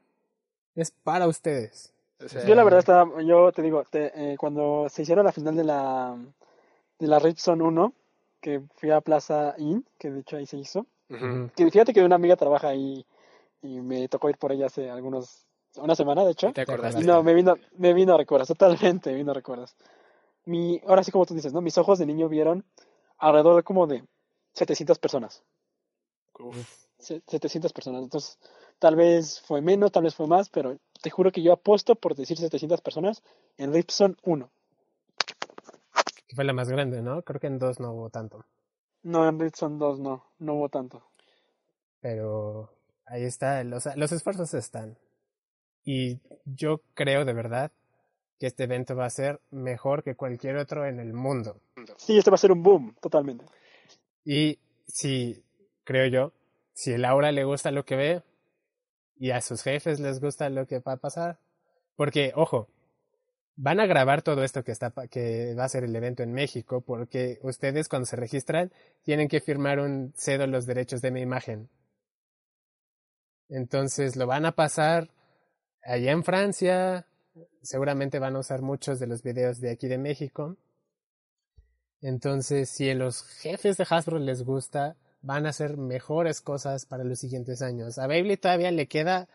[0.76, 1.93] es para ustedes.
[2.24, 5.32] O sea, Yo la verdad estaba, yo te digo, te- eh, cuando se hicieron la
[5.32, 6.18] final de la
[6.99, 7.93] de la Zone 1,
[8.39, 10.86] que fui a Plaza Inn, que de hecho ahí se hizo,
[11.56, 13.06] que fíjate que una amiga trabaja ahí
[13.62, 15.45] y me tocó ir por ella hace algunos,
[15.78, 17.01] una semana de hecho, ¿Te acordaste?
[17.01, 19.76] y no, me vino, me vino a recuerdas, totalmente me vino a recuerdas.
[20.45, 21.62] Mi, ahora sí como tú dices, ¿no?
[21.62, 22.66] Mis ojos de niño vieron
[23.18, 24.04] alrededor de como de
[24.54, 25.43] 700 personas.
[26.39, 26.58] Uf.
[26.99, 28.04] se- 700 personas.
[28.04, 28.39] Entonces,
[28.84, 32.15] tal vez fue menos, tal vez fue más, pero te juro que yo apuesto por
[32.15, 33.23] decir 700 personas
[33.55, 34.51] en Ripson 1.
[36.27, 37.21] Que fue la más grande, ¿no?
[37.21, 38.43] Creo que en dos no hubo tanto.
[39.03, 41.01] No, en Ripson 2 no, no hubo tanto.
[42.01, 42.73] Pero
[43.05, 44.97] ahí está, los, los esfuerzos están.
[45.86, 47.71] Y yo creo de verdad
[48.38, 51.55] que este evento va a ser mejor que cualquier otro en el mundo.
[51.95, 53.45] Sí, este va a ser un boom, totalmente.
[54.25, 55.41] Y si,
[55.86, 56.34] creo yo,
[56.73, 58.23] si a Laura le gusta lo que ve
[59.16, 61.39] y a sus jefes les gusta lo que va a pasar,
[61.95, 62.68] porque, ojo,
[63.55, 66.82] van a grabar todo esto que, está, que va a ser el evento en México,
[66.82, 68.72] porque ustedes cuando se registran
[69.03, 71.70] tienen que firmar un cedo los derechos de mi imagen.
[73.49, 75.09] Entonces lo van a pasar
[75.84, 77.05] allá en Francia,
[77.61, 80.57] seguramente van a usar muchos de los videos de aquí de México.
[82.01, 87.03] Entonces, si a los jefes de Hasbro les gusta, van a hacer mejores cosas para
[87.03, 87.97] los siguientes años.
[87.97, 89.28] A Beyblade todavía le queda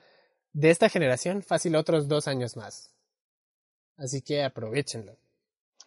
[0.53, 2.93] de esta generación fácil otros dos años más.
[3.97, 5.17] Así que aprovechenlo.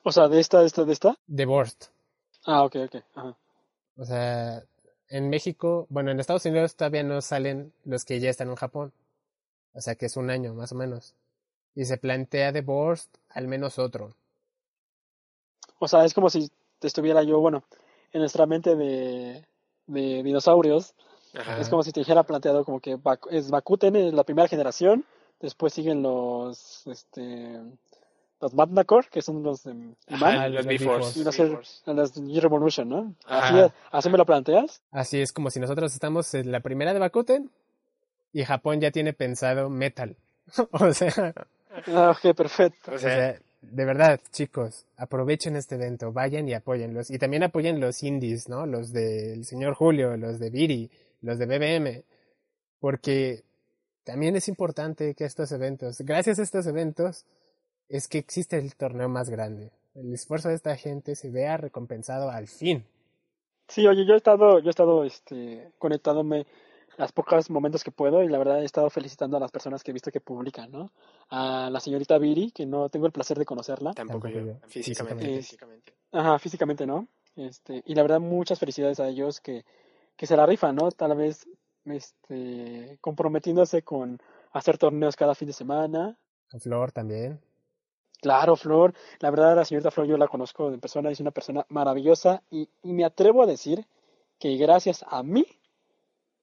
[0.04, 1.18] O sea, de esta, de esta, de esta.
[1.34, 1.86] The Worst.
[2.45, 2.95] Ah, ok, ok.
[3.16, 3.38] Ajá.
[3.95, 4.64] O sea,
[5.08, 8.91] en México, bueno, en Estados Unidos todavía no salen los que ya están en Japón.
[9.74, 11.14] O sea que es un año más o menos.
[11.74, 14.14] y se plantea de Borst al menos otro.
[15.80, 17.64] O sea, es como si estuviera yo, bueno,
[18.12, 19.45] en nuestra mente de,
[19.92, 20.94] de dinosaurios,
[21.38, 21.60] Ajá.
[21.60, 22.98] es como si te dijera planteado como que
[23.30, 25.06] es Bakuten es la primera generación,
[25.39, 27.60] después siguen los, este,
[28.42, 29.72] los Madnakor, que son los de
[30.08, 30.66] Iman, Ajá, los.
[30.66, 31.18] Bifrost.
[31.18, 33.16] y los, G-Revolution, ¿no?
[33.26, 33.74] Así, Ajá.
[33.92, 34.82] así me lo planteas.
[34.92, 37.52] Así es como si nosotros estamos en la primera de Bakuten
[38.34, 40.16] y Japón ya tiene pensado Metal.
[40.72, 41.34] o sea,
[41.88, 42.92] Ah, ok, perfecto.
[42.94, 47.12] O sea, de verdad, chicos, aprovechen este evento, vayan y apóyenlos.
[47.12, 48.66] Y también apoyen los indies, ¿no?
[48.66, 50.89] Los del señor Julio, los de Viri,
[51.22, 52.03] los de BBM.
[52.80, 53.43] Porque
[54.03, 57.26] también es importante que estos eventos, gracias a estos eventos,
[57.88, 59.72] es que existe el torneo más grande.
[59.93, 62.86] El esfuerzo de esta gente se vea recompensado al fin.
[63.68, 66.45] Sí, oye, yo he estado, yo he estado, este, conectándome
[66.98, 69.92] las pocos momentos que puedo y la verdad he estado felicitando a las personas que
[69.92, 70.92] he visto que publican, ¿no?
[71.30, 73.94] A la señorita Viri, que no tengo el placer de conocerla.
[73.94, 74.68] tampoco, Tampoco yo.
[74.68, 75.42] Físicamente, Físicamente.
[75.42, 75.94] físicamente.
[76.12, 77.08] Ajá, físicamente, ¿no?
[77.36, 79.64] Este, y la verdad, muchas felicidades a ellos que,
[80.16, 80.92] que se la rifan, ¿no?
[80.92, 81.48] Tal vez,
[81.86, 84.22] este, comprometiéndose con
[84.52, 86.18] hacer torneos cada fin de semana.
[86.50, 87.39] Con Flor también.
[88.22, 91.66] Claro, Flor, la verdad, la señorita Flor yo la conozco de persona, es una persona
[91.70, 93.88] maravillosa y, y me atrevo a decir
[94.38, 95.46] que gracias a mí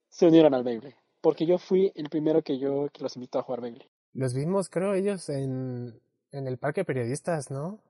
[0.08, 3.42] se unieron al Beyblade, porque yo fui el primero que yo que los invitó a
[3.42, 3.90] jugar Beyblade.
[4.14, 6.00] Los vimos, creo, ellos en,
[6.32, 7.80] en el parque de periodistas, ¿no?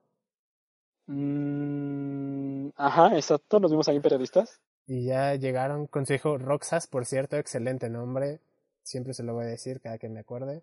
[1.07, 4.61] Mm, ajá, exacto, nos vimos ahí en periodistas.
[4.87, 8.41] Y ya llegaron con su hijo Roxas, por cierto, excelente nombre.
[8.83, 10.63] Siempre se lo voy a decir cada que me acuerde.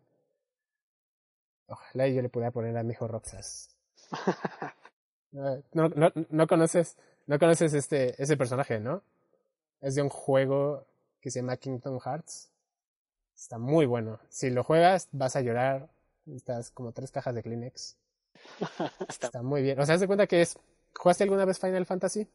[1.68, 3.76] Ojalá yo le pudiera poner a mi hijo Roxas.
[5.32, 6.98] No, no, no, no conoces,
[7.28, 9.02] no conoces este, ese personaje, ¿no?
[9.82, 10.86] Es de un juego
[11.26, 12.52] que se llama Kingdom Hearts.
[13.36, 14.20] Está muy bueno.
[14.30, 15.90] Si lo juegas, vas a llorar.
[16.28, 17.98] Estás como tres cajas de Kleenex.
[19.10, 19.80] Está- muy bien.
[19.80, 20.56] O sea, haz de cuenta que es.
[20.96, 22.28] ¿Jugaste alguna vez Final Fantasy?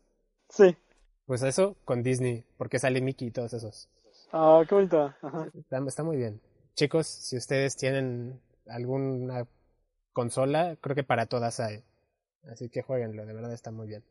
[0.49, 0.76] Sí.
[1.24, 3.88] Pues eso con Disney, porque sale Mickey y todos esos.
[4.32, 5.14] Ah, qué bonito.
[5.22, 5.47] Ajá.
[5.57, 6.41] Está, está muy bien.
[6.74, 9.47] Chicos, si ustedes tienen alguna
[10.12, 11.84] consola, creo que para todas hay.
[12.51, 14.03] Así que jueguenlo, de verdad está muy bien.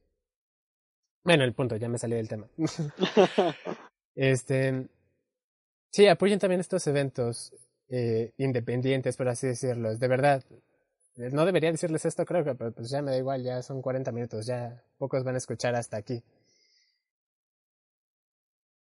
[1.26, 2.48] Bueno, el punto, ya me salí del tema.
[4.20, 4.90] este.
[5.92, 7.54] Sí, apoyen también estos eventos
[7.90, 9.96] eh, independientes, por así decirlo.
[9.96, 10.44] De verdad.
[11.18, 13.82] eh, No debería decirles esto, creo que, pero pues ya me da igual, ya son
[13.82, 16.24] 40 minutos, ya pocos van a escuchar hasta aquí.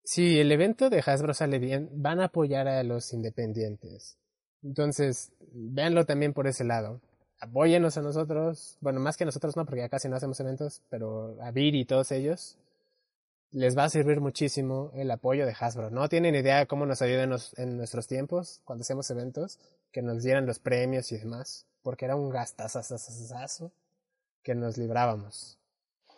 [0.05, 4.16] Si el evento de Hasbro sale bien, van a apoyar a los independientes.
[4.62, 7.01] Entonces, véanlo también por ese lado.
[7.41, 11.36] Apóyenos a nosotros, bueno, más que nosotros no, porque ya casi no hacemos eventos, pero
[11.43, 12.57] a Vir y todos ellos
[13.51, 15.91] les va a servir muchísimo el apoyo de Hasbro.
[15.91, 17.25] No tienen idea cómo nos ayuda
[17.57, 19.59] en, nuestros tiempos, cuando hacemos eventos,
[19.93, 23.73] que nos dieran los premios y demás, porque era un gastazazazazo
[24.43, 25.59] que nos librábamos.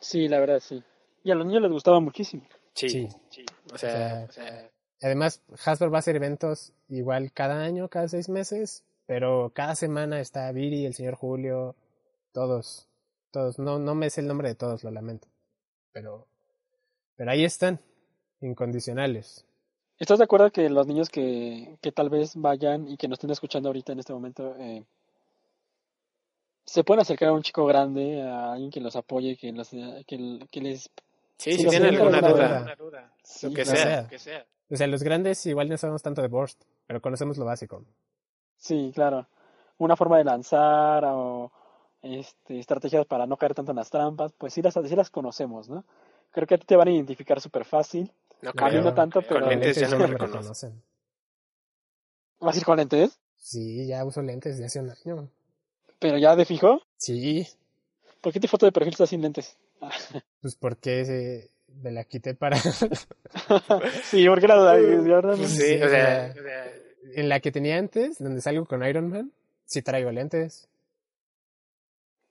[0.00, 0.82] Sí, la verdad, sí.
[1.22, 2.42] Y a los niños les gustaba muchísimo.
[2.74, 3.08] Sí, Sí.
[3.30, 3.44] sí.
[3.72, 4.70] O sea, O sea, o sea,
[5.02, 10.20] Además, Hasbro va a hacer eventos igual cada año, cada seis meses, pero cada semana
[10.20, 11.74] está Viri, el señor Julio,
[12.32, 12.86] todos,
[13.30, 13.58] todos.
[13.58, 15.26] No, no me sé el nombre de todos, lo lamento.
[15.92, 16.26] Pero,
[17.20, 17.78] pero ahí están,
[18.40, 19.44] incondicionales.
[19.98, 23.30] ¿Estás de acuerdo que los niños que, que tal vez vayan y que nos estén
[23.30, 24.86] escuchando ahorita en este momento eh,
[26.64, 30.46] se pueden acercar a un chico grande, a alguien que los apoye, que, los, que,
[30.50, 30.84] que les...
[31.36, 33.76] sí, Sí, si los tienen alguna alguna duda, Sí, lo que claro.
[33.78, 34.02] sea, sea.
[34.02, 34.46] lo que sea.
[34.70, 37.84] O sea, los grandes igual no sabemos tanto de Borst, pero conocemos lo básico.
[38.56, 39.28] Sí, claro.
[39.76, 41.52] Una forma de lanzar o
[42.00, 45.68] este, estrategias para no caer tanto en las trampas, pues sí las, sí las conocemos,
[45.68, 45.84] ¿no?
[46.32, 48.10] Creo que a ti te van a identificar súper fácil.
[48.42, 49.48] No A mí no tanto, Con pero...
[49.48, 50.82] lentes ya no me reconocen.
[52.40, 53.18] ¿Vas a ir con lentes?
[53.36, 55.28] Sí, ya uso lentes de hace un año.
[55.98, 56.80] ¿Pero ya de fijo?
[56.96, 57.46] Sí,
[58.20, 59.56] ¿Por qué tu foto de perfil está sin lentes?
[60.42, 61.50] pues porque eh,
[61.82, 62.56] me la quité para...
[64.04, 64.74] sí, porque la duda,
[65.14, 65.36] verdad.
[65.36, 66.72] Sí, Sí, o sea, o sea,
[67.14, 69.32] en la que tenía antes, donde salgo con Iron Man,
[69.64, 70.68] sí traigo lentes.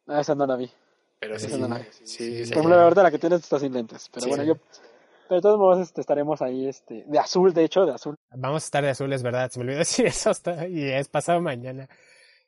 [0.07, 0.71] Ah, esa no la vi.
[1.19, 2.51] Pero sí, la- sí, sí, Sí, ya.
[2.55, 4.09] ejemplo, ahorita la que tienes está sin lentes.
[4.11, 4.47] Pero Sí, bueno, sí.
[4.49, 4.55] yo.
[5.27, 8.15] Pero de todos modos este, estaremos ahí, este, de azul, de hecho, de azul.
[8.35, 9.51] Vamos a estar de azul, es verdad.
[9.51, 11.87] Se me olvidó decir eso hasta y es pasado mañana.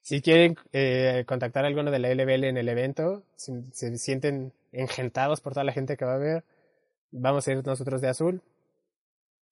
[0.01, 4.51] Si quieren eh, contactar a alguno de la LBL en el evento, si se sienten
[4.72, 6.43] engentados por toda la gente que va a ver,
[7.11, 8.41] vamos a ir nosotros de azul.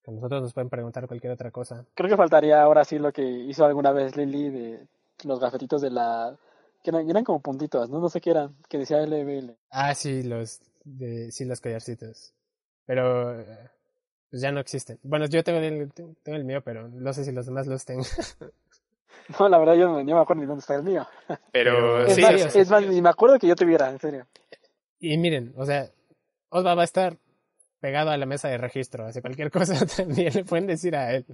[0.04, 1.84] Con nosotros nos pueden preguntar cualquier otra cosa.
[1.94, 4.86] Creo que faltaría ahora sí lo que hizo alguna vez Lily de
[5.24, 6.36] los gafetitos de la.
[6.82, 8.00] Que eran, eran como puntitos, ¿no?
[8.00, 9.56] No sé qué eran, que decía LBL.
[9.70, 12.32] Ah, sí, los de sí los collarcitos.
[12.86, 13.44] Pero
[14.30, 14.98] pues ya no existen.
[15.02, 18.06] Bueno, yo tengo el, tengo el mío, pero no sé si los demás los tengan.
[19.38, 21.06] No, la verdad yo no, no me acuerdo ni dónde está el mío.
[21.52, 24.26] Pero, Es, sí, más, sea, es más, ni me acuerdo que yo tuviera, en serio.
[24.98, 25.88] Y miren, o sea,
[26.48, 27.16] Osva va a estar
[27.78, 29.06] pegado a la mesa de registro.
[29.06, 31.24] Así cualquier cosa también le pueden decir a él.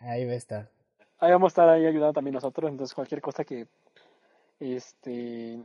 [0.00, 0.70] Ahí va a estar.
[1.18, 3.68] Ahí vamos a estar ahí ayudando también nosotros, entonces cualquier cosa que
[4.62, 5.58] este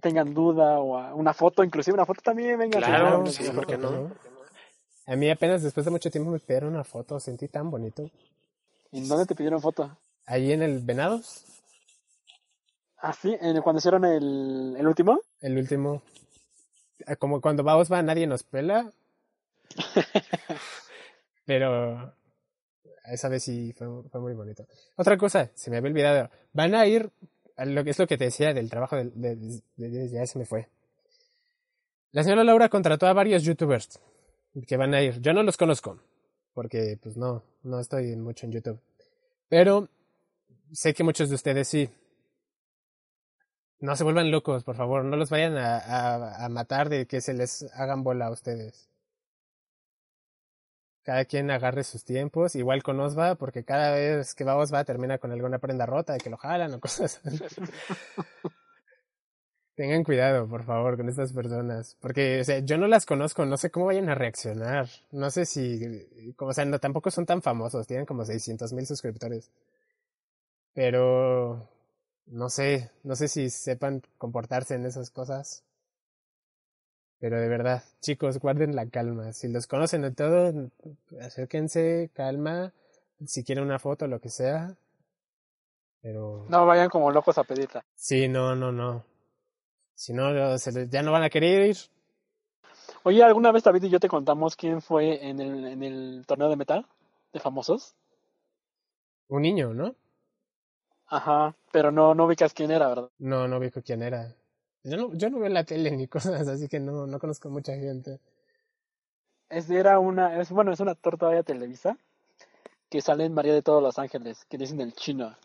[0.00, 2.78] tengan duda o a- una foto, inclusive una foto también, venga.
[2.78, 4.10] Claro, sí, sí, sí, ¿por qué no?
[5.06, 8.10] A mí apenas después de mucho tiempo me pidieron una foto, sentí tan bonito.
[8.92, 9.96] ¿En dónde te pidieron foto?
[10.26, 11.44] Ahí en el Venados,
[13.00, 15.20] Ah, sí, en, cuando hicieron el, el último.
[15.40, 16.02] el último.
[17.06, 18.90] Ah, Como cuando va Osva nadie nos pela.
[21.46, 22.12] Pero
[23.04, 24.66] esa vez sí fue, fue muy bonito.
[24.96, 26.30] Otra cosa, se me había olvidado.
[26.52, 27.10] Van a ir,
[27.58, 30.68] es lo que te decía del trabajo de, ya se me fue.
[32.12, 34.00] La señora Laura contrató a varios youtubers
[34.66, 35.20] que van a ir.
[35.20, 36.00] Yo no los conozco,
[36.54, 38.80] porque pues no, no estoy mucho en YouTube.
[39.48, 39.88] Pero
[40.72, 41.90] sé que muchos de ustedes sí.
[43.80, 45.04] No se vuelvan locos, por favor.
[45.04, 48.88] No los vayan a, a matar de que se les hagan bola a ustedes.
[51.08, 55.16] Cada quien agarre sus tiempos, igual con Osva, porque cada vez que va Osva termina
[55.16, 57.22] con alguna prenda rota de que lo jalan o cosas.
[59.74, 61.96] Tengan cuidado, por favor, con estas personas.
[62.00, 64.86] Porque, o sea, yo no las conozco, no sé cómo vayan a reaccionar.
[65.10, 68.86] No sé si, como, o sea, no, tampoco son tan famosos, tienen como 600 mil
[68.86, 69.50] suscriptores.
[70.74, 71.70] Pero,
[72.26, 75.64] no sé, no sé si sepan comportarse en esas cosas.
[77.20, 79.32] Pero de verdad, chicos, guarden la calma.
[79.32, 80.70] Si los conocen de todo,
[81.20, 82.72] acérquense, calma.
[83.26, 84.76] Si quieren una foto, lo que sea.
[86.00, 86.46] Pero.
[86.48, 87.84] No vayan como locos a pedirla.
[87.96, 89.04] Sí, no, no, no.
[89.94, 91.76] Si no, se les- ya no van a querer ir.
[93.02, 96.48] Oye, ¿alguna vez David y yo te contamos quién fue en el, en el torneo
[96.48, 96.86] de metal
[97.32, 97.94] de famosos?
[99.28, 99.94] Un niño, ¿no?
[101.06, 103.08] Ajá, pero no, no ubicas quién era, ¿verdad?
[103.18, 104.34] No, no vi quién era.
[104.84, 107.74] Yo no, yo no veo la tele ni cosas, así que no, no conozco mucha
[107.74, 108.20] gente.
[109.48, 111.96] Es, era una, es, bueno, es un actor todavía de Televisa
[112.90, 115.36] que sale en María de todos los Ángeles, que dicen el chino.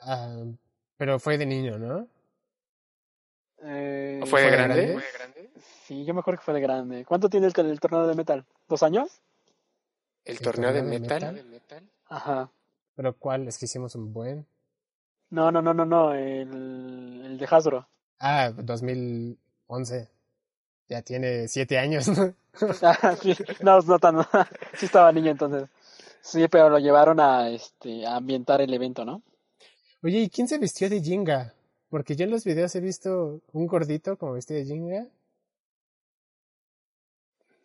[0.00, 0.44] Ah,
[0.96, 2.08] pero fue de niño, ¿no?
[3.62, 4.86] Eh, ¿O fue de ¿Fue grande?
[5.14, 5.50] grande?
[5.84, 7.04] Sí, yo me acuerdo que fue de grande.
[7.04, 8.44] ¿Cuánto tiene el, el torneo de metal?
[8.68, 9.20] ¿Dos años?
[10.24, 11.90] ¿El ¿El torneo de torneo de metal?
[12.08, 12.50] Ajá.
[12.96, 13.48] Pero ¿cuál?
[13.48, 14.46] Es que hicimos un buen.
[15.38, 16.48] No, no, no, no, no, el,
[17.26, 17.86] el de Hasbro.
[18.18, 20.08] Ah, 2011.
[20.88, 22.34] Ya tiene siete años, ¿no?
[22.82, 24.16] Ah, sí, no, no tan,
[24.76, 25.68] sí estaba niño entonces.
[26.20, 29.22] Sí, pero lo llevaron a, este, a ambientar el evento, ¿no?
[30.04, 31.52] Oye, ¿y quién se vistió de Jinga?
[31.88, 35.08] Porque yo en los videos he visto un gordito como vestido de Jinga.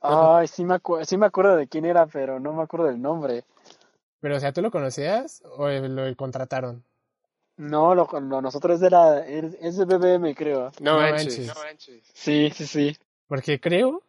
[0.01, 3.01] Ay, sí me, acu- sí me acuerdo de quién era, pero no me acuerdo del
[3.01, 3.45] nombre.
[4.21, 6.85] Pero, o sea, ¿tú lo conocías o lo contrataron?
[7.59, 10.71] No, lo, lo- nosotros es de la, es de BBM, creo.
[10.79, 11.53] No, No manches.
[11.55, 12.03] manches.
[12.13, 12.97] Sí, sí, sí.
[13.27, 14.01] Porque creo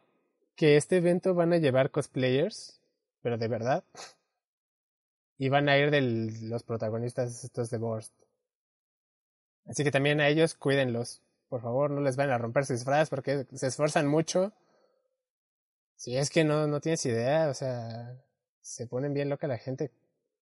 [0.55, 2.81] que este evento van a llevar cosplayers,
[3.23, 3.83] pero de verdad.
[5.37, 6.01] Y van a ir de
[6.43, 8.13] los protagonistas estos de Borst.
[9.67, 11.21] Así que también a ellos cuídenlos.
[11.49, 14.53] Por favor, no les vayan a romper sus disfraz porque se esfuerzan mucho.
[15.97, 18.17] Si es que no, no tienes idea, o sea,
[18.61, 19.91] se ponen bien loca la gente,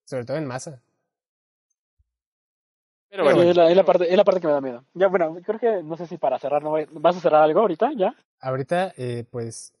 [0.05, 0.83] sobre todo en masa.
[3.09, 4.83] Pero bueno, es, la, es la parte, es la parte que me da miedo.
[4.93, 6.73] Ya, bueno, creo que, no sé si para cerrar, ¿no?
[6.91, 8.15] ¿vas a cerrar algo ahorita, ya?
[8.39, 9.73] Ahorita, eh, pues,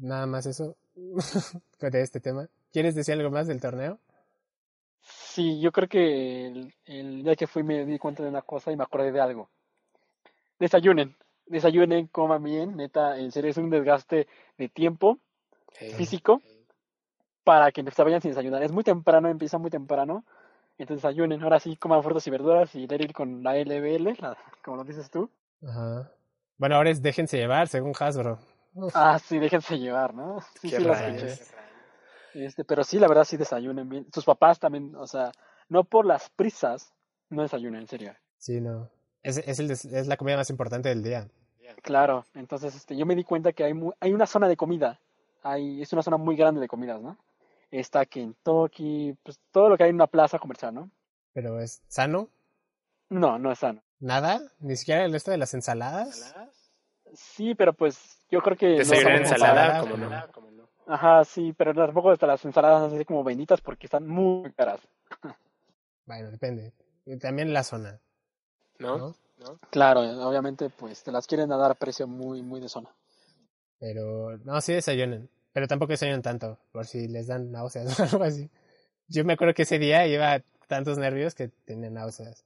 [0.00, 0.76] nada más eso
[1.80, 2.48] de este tema.
[2.72, 3.98] ¿Quieres decir algo más del torneo?
[5.00, 8.72] Sí, yo creo que el, el día que fui me di cuenta de una cosa
[8.72, 9.48] y me acordé de algo.
[10.58, 11.16] Desayunen,
[11.46, 14.26] desayunen, coman bien, neta, en serio es un desgaste
[14.58, 15.18] de tiempo
[15.96, 16.40] físico
[17.44, 18.62] para que se vayan sin desayunar.
[18.62, 20.24] Es muy temprano, empieza muy temprano,
[20.82, 21.42] entonces desayunen.
[21.42, 25.10] Ahora sí, coman frutas y verduras y ir con la LBL, la- como lo dices
[25.10, 25.30] tú.
[25.66, 26.10] Ajá.
[26.58, 28.38] Bueno, ahora es déjense llevar, según Hasbro.
[28.94, 30.40] Ah, sí, déjense llevar, ¿no?
[30.60, 31.22] Sí, qué sí, lo rayos.
[31.22, 31.52] escuché.
[32.34, 34.06] Este, pero sí, la verdad, sí desayunen bien.
[34.12, 35.32] Sus papás también, o sea,
[35.68, 36.92] no por las prisas,
[37.28, 38.14] no desayunen, en serio.
[38.38, 38.88] Sí, no.
[39.22, 41.28] Es, es, el des- es la comida más importante del día.
[41.82, 45.00] Claro, entonces este, yo me di cuenta que hay, mu- hay una zona de comida.
[45.42, 47.16] Hay, es una zona muy grande de comidas, ¿no?
[47.72, 50.90] Está Kentucky, pues todo lo que hay en una plaza comercial, ¿no?
[51.32, 52.28] Pero es sano,
[53.08, 53.82] No, no es sano.
[53.98, 56.34] nada, ni siquiera el resto de las ensaladas.
[57.14, 58.72] Sí, pero pues yo creo que...
[58.72, 60.08] no Desayunar son ensalada, como no.
[60.08, 60.68] no.
[60.86, 64.80] Ajá, sí, pero tampoco hasta las ensaladas así como benditas porque están muy caras.
[66.04, 66.72] Bueno, depende.
[67.06, 68.00] Y también la zona,
[68.80, 68.98] ¿No?
[68.98, 69.14] ¿no?
[69.70, 72.90] Claro, obviamente pues te las quieren a dar a precio muy, muy de zona.
[73.78, 75.30] Pero no, sí desayunen.
[75.52, 78.50] Pero tampoco desayunen tanto, por si les dan náuseas o algo así.
[79.08, 82.44] Yo me acuerdo que ese día iba tantos nervios que tenía náuseas.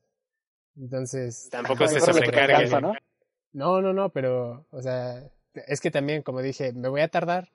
[0.76, 2.80] Entonces, Tampoco se sobrecarga.
[2.80, 2.94] ¿no?
[3.52, 5.22] no, no, no, pero, o sea,
[5.66, 7.48] es que también, como dije, me voy a tardar,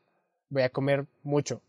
[0.49, 1.61] voy a comer mucho.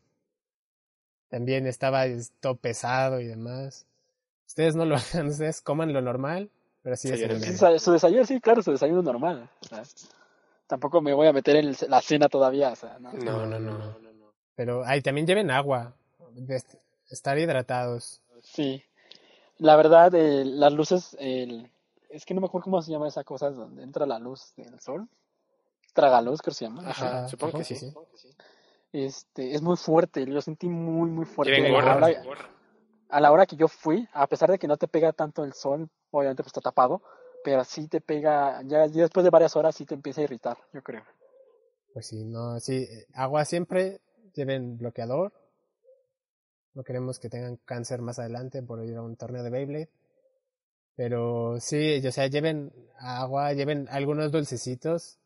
[1.29, 3.87] También estaba es, todo pesado y demás.
[4.47, 6.51] Ustedes no lo hagan, ustedes coman lo normal,
[6.83, 9.51] pero sí Sí, es Su desayuno, sí, claro, su desayuno normal.
[9.69, 9.83] sea,
[10.73, 13.13] tampoco me voy a meter en el- la cena todavía, o sea, no.
[13.13, 13.97] No, no, no, no.
[14.55, 15.93] Pero ahí también lleven agua,
[17.11, 18.23] estar hidratados.
[18.41, 18.83] Sí.
[19.59, 21.71] La verdad, eh, las luces, el-
[22.09, 24.81] es que no me acuerdo cómo se llama esa cosa donde entra la luz del
[24.81, 25.07] sol.
[25.93, 26.89] Tragaluz, creo que se llama.
[26.89, 28.35] Ajá, supongo que supongo que sí.
[28.95, 31.55] Este, es muy fuerte, yo sentí muy, muy fuerte.
[31.55, 32.23] Lleven a, la gorra.
[32.27, 32.49] hora,
[33.11, 35.53] a la hora que yo fui, a pesar de que no te pega tanto el
[35.53, 37.03] sol, obviamente pues está tapado,
[37.45, 40.59] pero sí te pega, ya, ya después de varias horas sí te empieza a irritar,
[40.73, 41.03] yo creo.
[41.93, 44.01] Pues sí, no, sí, eh, agua siempre,
[44.35, 45.33] lleven bloqueador.
[46.75, 49.91] No queremos que tengan cáncer más adelante por ir a un torneo de Beyblade.
[50.97, 55.19] Pero sí, o sea, lleven agua, lleven algunos dulcecitos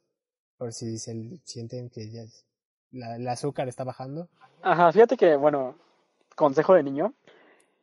[0.59, 2.23] por si se sienten que ya
[2.93, 4.29] la, el azúcar está bajando.
[4.63, 5.77] Ajá, fíjate que, bueno,
[6.35, 7.15] consejo de niño,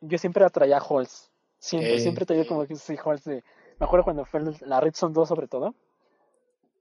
[0.00, 1.30] yo siempre atraía Halls.
[1.58, 2.00] Siempre, Eh.
[2.00, 3.42] Siempre traía como que sí, Halls de...
[3.84, 5.74] Me acuerdo cuando fue la Red Zone 2 sobre todo,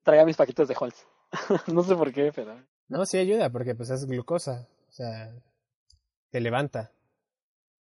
[0.04, 1.06] traía mis paquetes de Halls.
[1.68, 2.58] no sé por qué, pero...
[2.88, 5.36] No, sí ayuda porque pues es glucosa, o sea,
[6.30, 6.94] te levanta.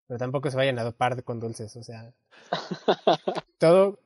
[0.07, 2.13] Pero tampoco se vayan a dopar con dulces, o sea,
[3.59, 3.99] todo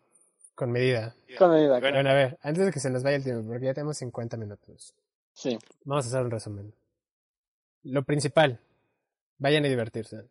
[0.54, 1.14] con medida.
[1.36, 1.96] Con medida, Bueno.
[1.98, 4.38] Bueno, a ver, antes de que se nos vaya el tiempo, porque ya tenemos 50
[4.38, 4.94] minutos,
[5.34, 5.58] Sí.
[5.84, 6.74] vamos a hacer un resumen.
[7.82, 8.58] Lo principal,
[9.36, 10.30] vayan a divertirse.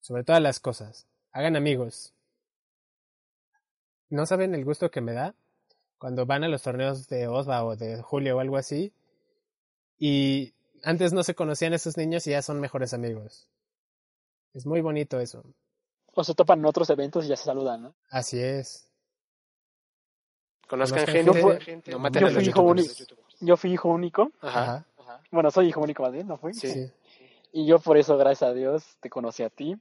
[0.00, 2.12] Sobre todas las cosas, hagan amigos.
[4.14, 5.34] ¿No saben el gusto que me da
[5.98, 8.92] cuando van a los torneos de OSBA o de Julio o algo así?
[9.98, 10.54] Y
[10.84, 13.48] antes no se conocían esos niños y ya son mejores amigos.
[14.52, 15.42] Es muy bonito eso.
[16.14, 17.94] O se topan en otros eventos y ya se saludan, ¿no?
[18.08, 18.88] Así es.
[20.68, 21.90] Conozcan Conozcan gente, gente.
[21.90, 23.06] no maten Yo a los fui hijo youtubers.
[23.40, 24.30] Yo fui hijo único.
[24.40, 24.86] Ajá.
[24.96, 25.20] Ajá.
[25.32, 26.54] Bueno, soy hijo único más bien, ¿no fui?
[26.54, 26.68] Sí.
[26.70, 26.92] Sí.
[27.52, 29.76] Y yo por eso, gracias a Dios, te conocí a ti.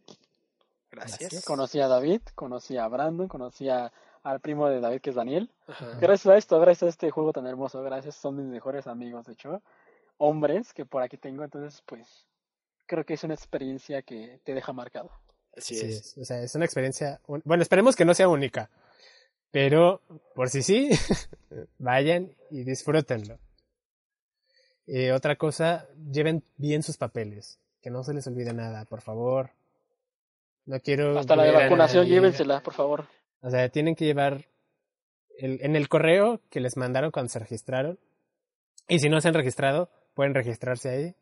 [0.89, 1.45] Gracias.
[1.45, 3.91] Conocí a David, conocí a Brandon, conocí a-
[4.24, 5.49] al primo de David, que es Daniel.
[5.67, 5.97] Ajá.
[5.99, 9.34] Gracias a esto, gracias a este juego tan hermoso, gracias, son mis mejores amigos, de
[9.34, 9.61] hecho,
[10.17, 12.26] hombres que por aquí tengo, entonces pues
[12.86, 15.09] creo que es una experiencia que te deja marcado.
[15.55, 16.17] Así Sí, es.
[16.17, 17.19] O sea, es una experiencia.
[17.28, 18.69] un- Bueno, esperemos que no sea única.
[19.51, 20.01] Pero,
[20.34, 20.89] por si sí,
[21.78, 23.38] vayan y disfrútenlo.
[24.88, 27.59] Eh, otra cosa, lleven bien sus papeles.
[27.82, 29.51] Que no se les olvide nada, por favor.
[30.65, 31.19] No quiero.
[31.19, 33.05] Hasta la de vacunación, llévensela, por favor.
[33.43, 34.47] O sea, tienen que llevar
[35.37, 37.99] el, en el correo que les mandaron cuando se registraron.
[38.87, 41.15] Y si no se han registrado, pueden registrarse ahí,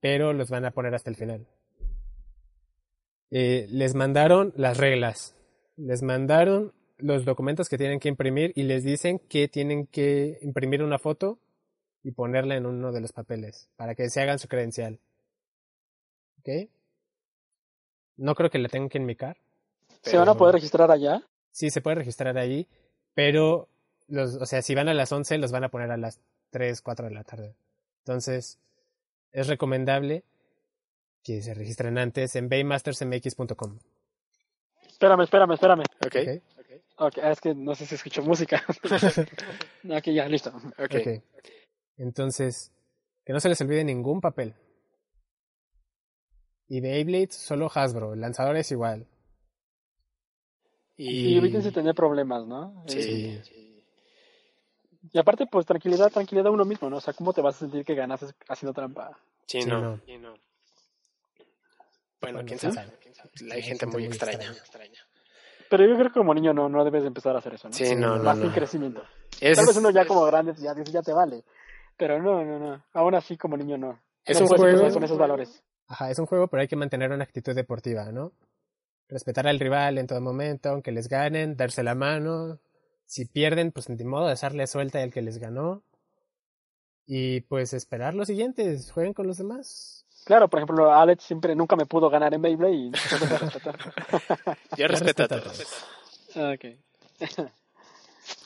[0.00, 1.46] pero los van a poner hasta el final.
[3.30, 5.36] Eh, les mandaron las reglas,
[5.76, 10.82] les mandaron los documentos que tienen que imprimir y les dicen que tienen que imprimir
[10.82, 11.38] una foto
[12.02, 14.98] y ponerla en uno de los papeles para que se hagan su credencial.
[16.40, 16.70] ¿Ok?
[18.16, 19.36] No creo que la tengan que enmicar.
[20.02, 21.22] ¿Se van a poder registrar allá?
[21.50, 22.68] Sí, se puede registrar ahí,
[23.14, 23.68] pero
[24.06, 26.20] los, o sea, si van a las 11, los van a poner a las
[26.50, 27.54] 3, 4 de la tarde.
[28.00, 28.58] Entonces,
[29.32, 30.24] es recomendable
[31.22, 33.78] que se registren antes en baymastersmx.com.
[34.88, 35.82] Espérame, espérame, espérame.
[36.04, 36.16] Ok.
[36.16, 36.42] ¿ok?
[37.00, 38.64] Ok, ah, es que no sé si escucho música.
[39.88, 40.50] ok, ya, listo.
[40.78, 41.22] Ok.
[41.96, 42.72] Entonces,
[43.24, 44.54] que no se les olvide ningún papel.
[46.66, 48.14] Y Beyblade, solo Hasbro.
[48.14, 49.06] El lanzador es igual.
[51.00, 52.82] Y evítense tener problemas, ¿no?
[52.88, 53.40] Sí.
[55.12, 56.96] Y aparte, pues tranquilidad, tranquilidad uno mismo, ¿no?
[56.96, 59.16] O sea, ¿cómo te vas a sentir que ganas haciendo trampa?
[59.46, 59.80] Sí, Sí, no.
[59.80, 60.00] no.
[60.04, 60.34] Sí, no.
[62.20, 62.90] Bueno, Bueno, quién quién sabe.
[63.14, 63.52] sabe.
[63.54, 64.52] Hay gente muy extraña.
[65.70, 67.74] Pero yo creo que como niño no, no debes empezar a hacer eso, ¿no?
[67.74, 68.46] Sí, no, no, Más no.
[68.46, 69.02] en crecimiento.
[69.40, 71.44] Es, Tal vez uno ya como grande ya dice, ya te vale.
[71.96, 72.84] Pero no, no, no.
[72.94, 73.98] Aún así como niño no.
[74.24, 74.92] es No un juego.
[74.92, 75.62] con esos valores.
[75.86, 78.32] Ajá, es un juego, pero hay que mantener una actitud deportiva, ¿no?
[79.08, 82.60] Respetar al rival en todo momento, aunque les ganen, darse la mano.
[83.06, 85.82] Si pierden, pues de modo de darle suelta al que les ganó.
[87.06, 90.04] Y pues esperar los siguientes, jueguen con los demás.
[90.26, 93.78] Claro, por ejemplo, Alex siempre nunca me pudo ganar en Beyblade y respetar.
[94.76, 95.84] Yo respeto a respeto a todos.
[96.36, 96.76] Ah, ok.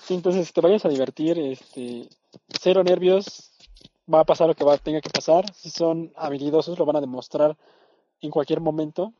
[0.04, 2.08] sí, entonces te vayas a divertir, este,
[2.60, 3.50] cero nervios,
[4.12, 5.52] va a pasar lo que va, tenga que pasar.
[5.54, 7.56] Si son habilidosos, lo van a demostrar
[8.20, 9.12] en cualquier momento.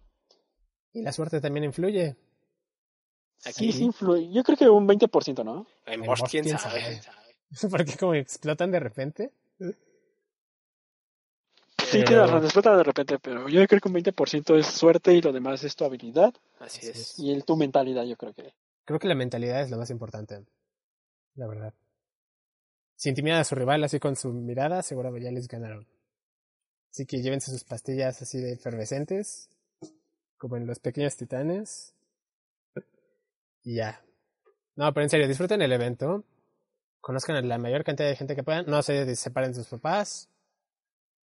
[0.93, 2.17] Y la suerte tambií influye.
[3.39, 4.31] Sí, sí influye.
[4.33, 5.67] Yo creo que un 20%, ¿no?
[5.87, 7.01] En En Bosch, Bosch, quién quién sabe.
[7.71, 9.33] Porque como explotan de repente.
[9.59, 9.75] Sí,
[11.99, 15.21] Pero- tienes razón, explota de repente, pero yo creo que un 20% es suerte y
[15.21, 17.19] lo demás es tu habilidad Así es.
[17.19, 18.55] y el, tu mentalidad, yo creo que.
[18.85, 20.45] Creo que la mentalidad es lo más importante.
[21.35, 21.75] La verdad.
[22.97, 25.87] Si intimidan a su rival así con su mirada, seguro ya les ganaron.
[26.91, 29.51] Así que llévense sus pastillas así de efervescentes,
[30.43, 31.95] como en los pequeños titanes.
[33.63, 34.05] Y ya.
[34.75, 36.25] No, pero en serio, disfruten el evento.
[37.01, 38.67] Conozcan a la mayor cantidad de gente que puedan.
[38.67, 40.29] No se separen de sus papás.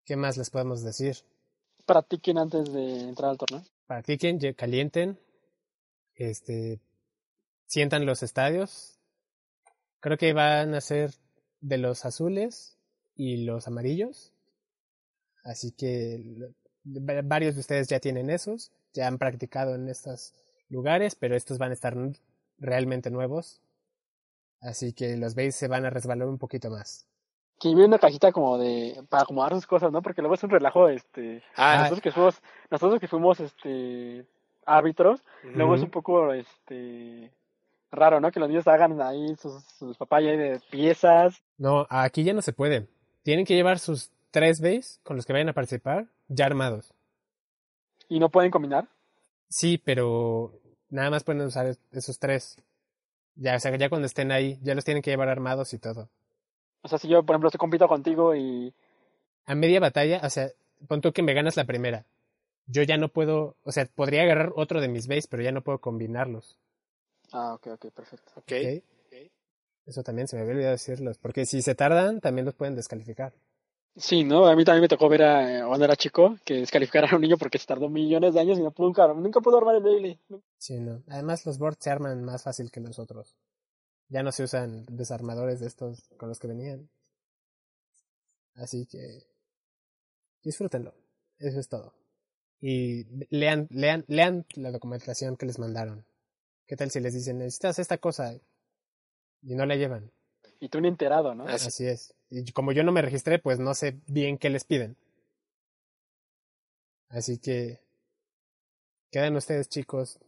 [0.03, 1.15] ¿Qué más les podemos decir?
[1.85, 3.63] Practiquen antes de entrar al torneo.
[3.87, 5.17] practiquen, calienten,
[6.15, 6.81] este,
[7.67, 8.99] sientan los estadios.
[10.01, 11.13] Creo que van a ser
[11.61, 12.77] de los azules
[13.15, 14.33] y los amarillos.
[15.45, 16.51] Así que
[16.83, 20.33] varios de ustedes ya tienen esos, ya han practicado en estos
[20.69, 21.95] lugares, pero estos van a estar
[22.57, 23.61] realmente nuevos.
[24.61, 27.05] Así que los veis se van a resbalar un poquito más.
[27.59, 29.03] Que viene una cajita como de.
[29.09, 30.01] para acomodar sus cosas, ¿no?
[30.01, 31.43] Porque luego es un relajo, este.
[31.55, 34.25] Ah, nosotros que fuimos, nosotros que fuimos, este.
[34.65, 37.31] árbitros, luego es un poco, este.
[37.91, 38.31] raro, ¿no?
[38.31, 41.41] Que los niños hagan ahí sus, sus papayas de piezas.
[41.57, 42.87] No, aquí ya no se puede.
[43.23, 46.94] Tienen que llevar sus tres bays con los que vayan a participar ya armados.
[48.09, 48.87] Y no pueden combinar.
[49.49, 52.57] Sí, pero nada más pueden usar es- esos tres.
[53.35, 56.09] Ya, o sea, ya cuando estén ahí, ya los tienen que llevar armados y todo.
[56.81, 58.73] O sea, si yo, por ejemplo, estoy compito contigo y.
[59.45, 60.49] A media batalla, o sea,
[60.87, 62.05] pon tú que me ganas la primera.
[62.67, 65.61] Yo ya no puedo, o sea, podría agarrar otro de mis bays, pero ya no
[65.61, 66.57] puedo combinarlos.
[67.31, 68.31] Ah, ok, ok, perfecto.
[68.35, 68.51] ok.
[68.51, 68.83] ¿ok?
[69.05, 69.31] ok.
[69.85, 73.33] Eso también se me había olvidado decirlos, porque si se tardan, también los pueden descalificar.
[73.97, 74.45] Sí, ¿no?
[74.45, 77.37] A mí también me tocó ver a, cuando era chico que descalificaran a un niño
[77.37, 80.19] porque se tardó millones de años y no pudo, nunca, nunca pudo armar el daily.
[80.57, 81.01] Sí, no.
[81.07, 83.35] Además, los boards se arman más fácil que los otros.
[84.09, 86.89] Ya no se usan desarmadores de estos con los que venían.
[88.55, 89.23] Así que
[90.43, 90.93] disfrútenlo.
[91.37, 91.93] Eso es todo.
[92.61, 96.05] Y lean, lean, lean la documentación que les mandaron.
[96.65, 98.33] ¿Qué tal si les dicen necesitas esta cosa
[99.41, 100.11] y no la llevan?
[100.59, 101.45] Y tú ni enterado, ¿no?
[101.47, 102.14] Así- Así es.
[102.29, 104.97] Y como yo no me registré, pues no sé bien qué les piden.
[107.09, 107.79] Así que
[109.11, 110.19] quedan ustedes, chicos.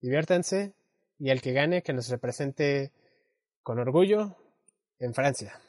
[0.00, 0.74] Diviértanse
[1.18, 2.92] y el que gane que nos represente
[3.62, 4.36] con orgullo
[4.98, 5.60] en Francia.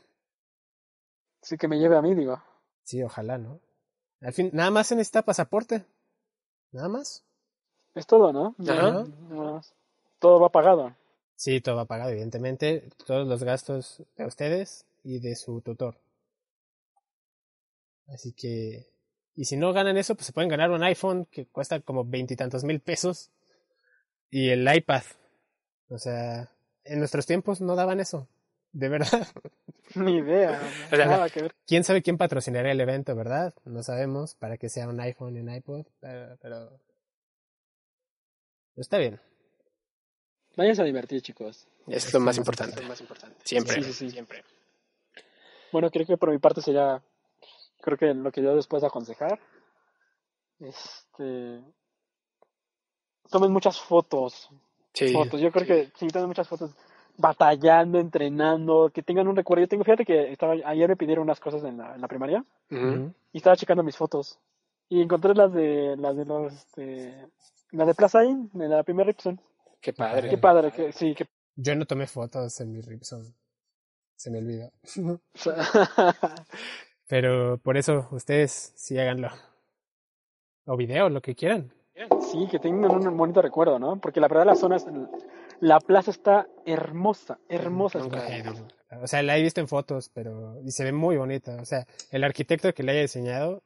[1.42, 2.42] Sí que me lleve a mí, digo.
[2.84, 3.60] Sí, ojalá, ¿no?
[4.22, 5.86] Al fin, nada más se necesita pasaporte.
[6.72, 7.24] Nada más.
[7.96, 8.56] Es todo, ¿no?
[8.60, 9.06] Ajá.
[9.30, 9.74] Nada más.
[10.20, 10.96] Todo va pagado.
[11.36, 12.90] Sí, todo va pagado, evidentemente.
[13.06, 16.00] Todos los gastos de ustedes y de su tutor.
[18.08, 18.88] Así que.
[19.36, 22.64] Y si no ganan eso, pues se pueden ganar un iPhone que cuesta como veintitantos
[22.64, 23.32] mil pesos.
[24.30, 25.04] Y el iPad.
[25.90, 26.52] O sea,
[26.84, 28.28] en nuestros tiempos no daban eso.
[28.72, 29.28] De verdad.
[29.96, 30.62] Ni idea.
[30.92, 31.56] O sea, nada que ver.
[31.66, 33.54] ¿Quién sabe quién patrocinaría el evento, verdad?
[33.66, 35.86] No sabemos para que sea un iPhone y un iPod.
[36.00, 36.38] Pero.
[36.42, 36.80] pero...
[38.76, 39.20] Está bien.
[40.56, 41.68] Váyanse a divertir, chicos.
[41.88, 42.82] Es lo más importante.
[43.44, 43.76] Siempre.
[43.76, 44.12] Sí, sí, sí.
[44.12, 44.44] Siempre.
[45.72, 47.02] Bueno, creo que por mi parte sería,
[47.82, 49.40] creo que lo que yo después aconsejar,
[50.60, 51.62] este,
[53.30, 54.50] tomen muchas fotos,
[54.94, 55.14] Sí.
[55.14, 55.40] fotos.
[55.40, 56.72] Yo creo que sí, tomen muchas fotos,
[57.18, 59.64] batallando, entrenando, que tengan un recuerdo.
[59.64, 62.44] Yo tengo, fíjate que estaba, ayer me pidieron unas cosas en la, en la primaria
[62.70, 62.88] Ujú.
[62.88, 63.14] Ujú.
[63.32, 64.40] y estaba checando mis fotos
[64.90, 67.28] y encontré las de, las de los, este,
[67.72, 69.40] las de Plaza Inn, de la primera Ripson.
[69.80, 70.30] Qué padre.
[70.30, 73.34] Qué padre, que sí, que Yo no tomé fotos en mi Ripson.
[74.22, 74.72] Se me olvidó.
[77.08, 79.30] Pero por eso ustedes sí háganlo.
[80.66, 81.74] O video, lo que quieran.
[82.32, 84.00] Sí, que tengan un bonito recuerdo, ¿no?
[84.00, 84.86] Porque la verdad la zona, es-
[85.60, 88.00] la plaza está hermosa, hermosa.
[89.02, 91.58] O sea, la he visto en fotos, pero y se ve muy bonita.
[91.60, 93.64] O sea, el arquitecto que la haya diseñado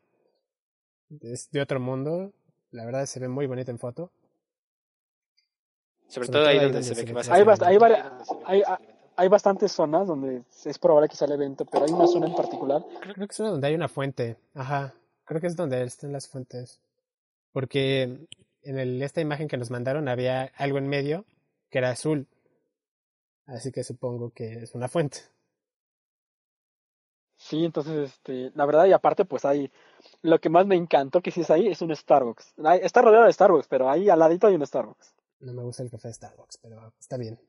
[1.19, 2.31] es de otro mundo.
[2.71, 4.09] La verdad se ve muy bonita en foto.
[6.07, 7.19] Sobre Sobre todo ahí todo ahí donde donde se se ve que que
[7.65, 7.77] Hay,
[8.45, 12.07] hay, hay, hay bastantes zonas donde es probable que sea el evento, pero hay una
[12.07, 12.83] zona en particular.
[13.01, 14.37] Creo que es una donde hay una fuente.
[14.53, 14.93] Ajá.
[15.25, 16.79] Creo que es donde están las fuentes.
[17.51, 18.27] Porque
[18.63, 21.25] en el, esta imagen que nos mandaron había algo en medio
[21.69, 22.27] que era azul.
[23.45, 25.19] Así que supongo que es una fuente.
[27.37, 29.71] Sí, entonces, este, la verdad, y aparte, pues hay,
[30.21, 32.55] lo que más me encantó que sí es ahí, es un Starbucks.
[32.81, 35.14] Está rodeado de Starbucks, pero ahí al ladito hay un Starbucks.
[35.39, 37.39] No me gusta el café de Starbucks, pero está bien.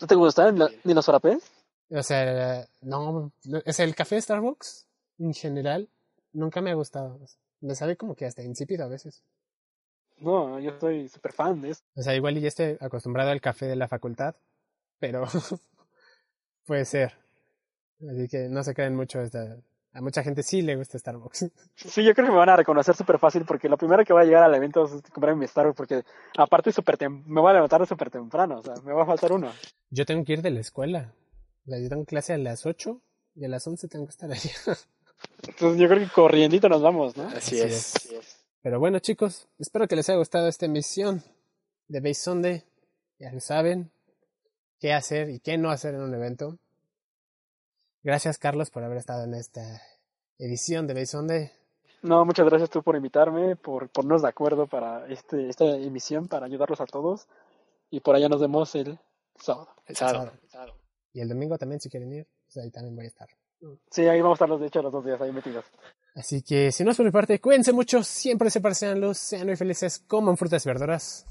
[0.00, 1.42] ¿No te gustan la- ni los frappés?
[1.90, 3.32] O sea, no,
[3.66, 4.86] sea, el café de Starbucks
[5.18, 5.88] en general
[6.32, 7.18] nunca me ha gustado.
[7.60, 9.22] Me sabe como que hasta insípido a veces.
[10.18, 11.82] No, yo soy súper fan de eso.
[11.94, 14.34] O sea, igual y ya estoy acostumbrado al café de la facultad,
[14.98, 15.24] pero
[16.66, 17.14] puede ser.
[18.08, 19.56] Así que no se creen mucho esta.
[19.98, 21.46] A mucha gente sí le gusta Starbucks.
[21.74, 24.22] Sí, yo creo que me van a reconocer súper fácil porque lo primero que voy
[24.22, 26.04] a llegar al evento es comprar mi Starbucks porque
[26.36, 29.32] aparte súper tem- me voy a levantar súper temprano, o sea, me va a faltar
[29.32, 29.50] uno.
[29.90, 31.12] Yo tengo que ir de la escuela.
[31.66, 33.02] O sea, yo tengo clase a las 8
[33.34, 34.50] y a las 11 tengo que estar allá.
[35.48, 37.24] Entonces yo creo que corriendito nos vamos, ¿no?
[37.28, 37.94] Así, Así es.
[38.12, 38.46] es.
[38.62, 41.22] Pero bueno, chicos, espero que les haya gustado esta emisión
[41.88, 42.64] de Base Sunday.
[43.18, 43.90] Ya lo saben
[44.78, 46.58] qué hacer y qué no hacer en un evento.
[48.02, 49.82] Gracias, Carlos, por haber estado en esta
[50.38, 51.50] edición de Base Sunday.
[52.02, 56.46] No, muchas gracias tú por invitarme, por ponernos de acuerdo para este, esta emisión, para
[56.46, 57.26] ayudarlos a todos.
[57.90, 58.98] Y por allá nos vemos el
[59.36, 59.68] sábado.
[59.86, 60.32] El sábado.
[61.12, 63.28] Y el domingo también, si quieren ir, pues ahí también voy a estar.
[63.90, 65.64] Sí, ahí vamos a estar los, de hecho, los dos días ahí metidos.
[66.14, 69.46] Así que, si no es por mi parte, cuídense mucho, siempre se parecen luz, sean
[69.46, 71.26] muy felices, coman frutas y verduras.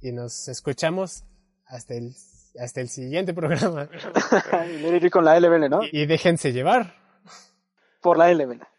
[0.00, 1.24] Y nos escuchamos
[1.66, 2.14] hasta el,
[2.60, 3.88] hasta el siguiente programa.
[5.02, 5.80] y con la LBL, ¿no?
[5.90, 7.01] Y déjense llevar.
[8.02, 8.71] Por la LBL.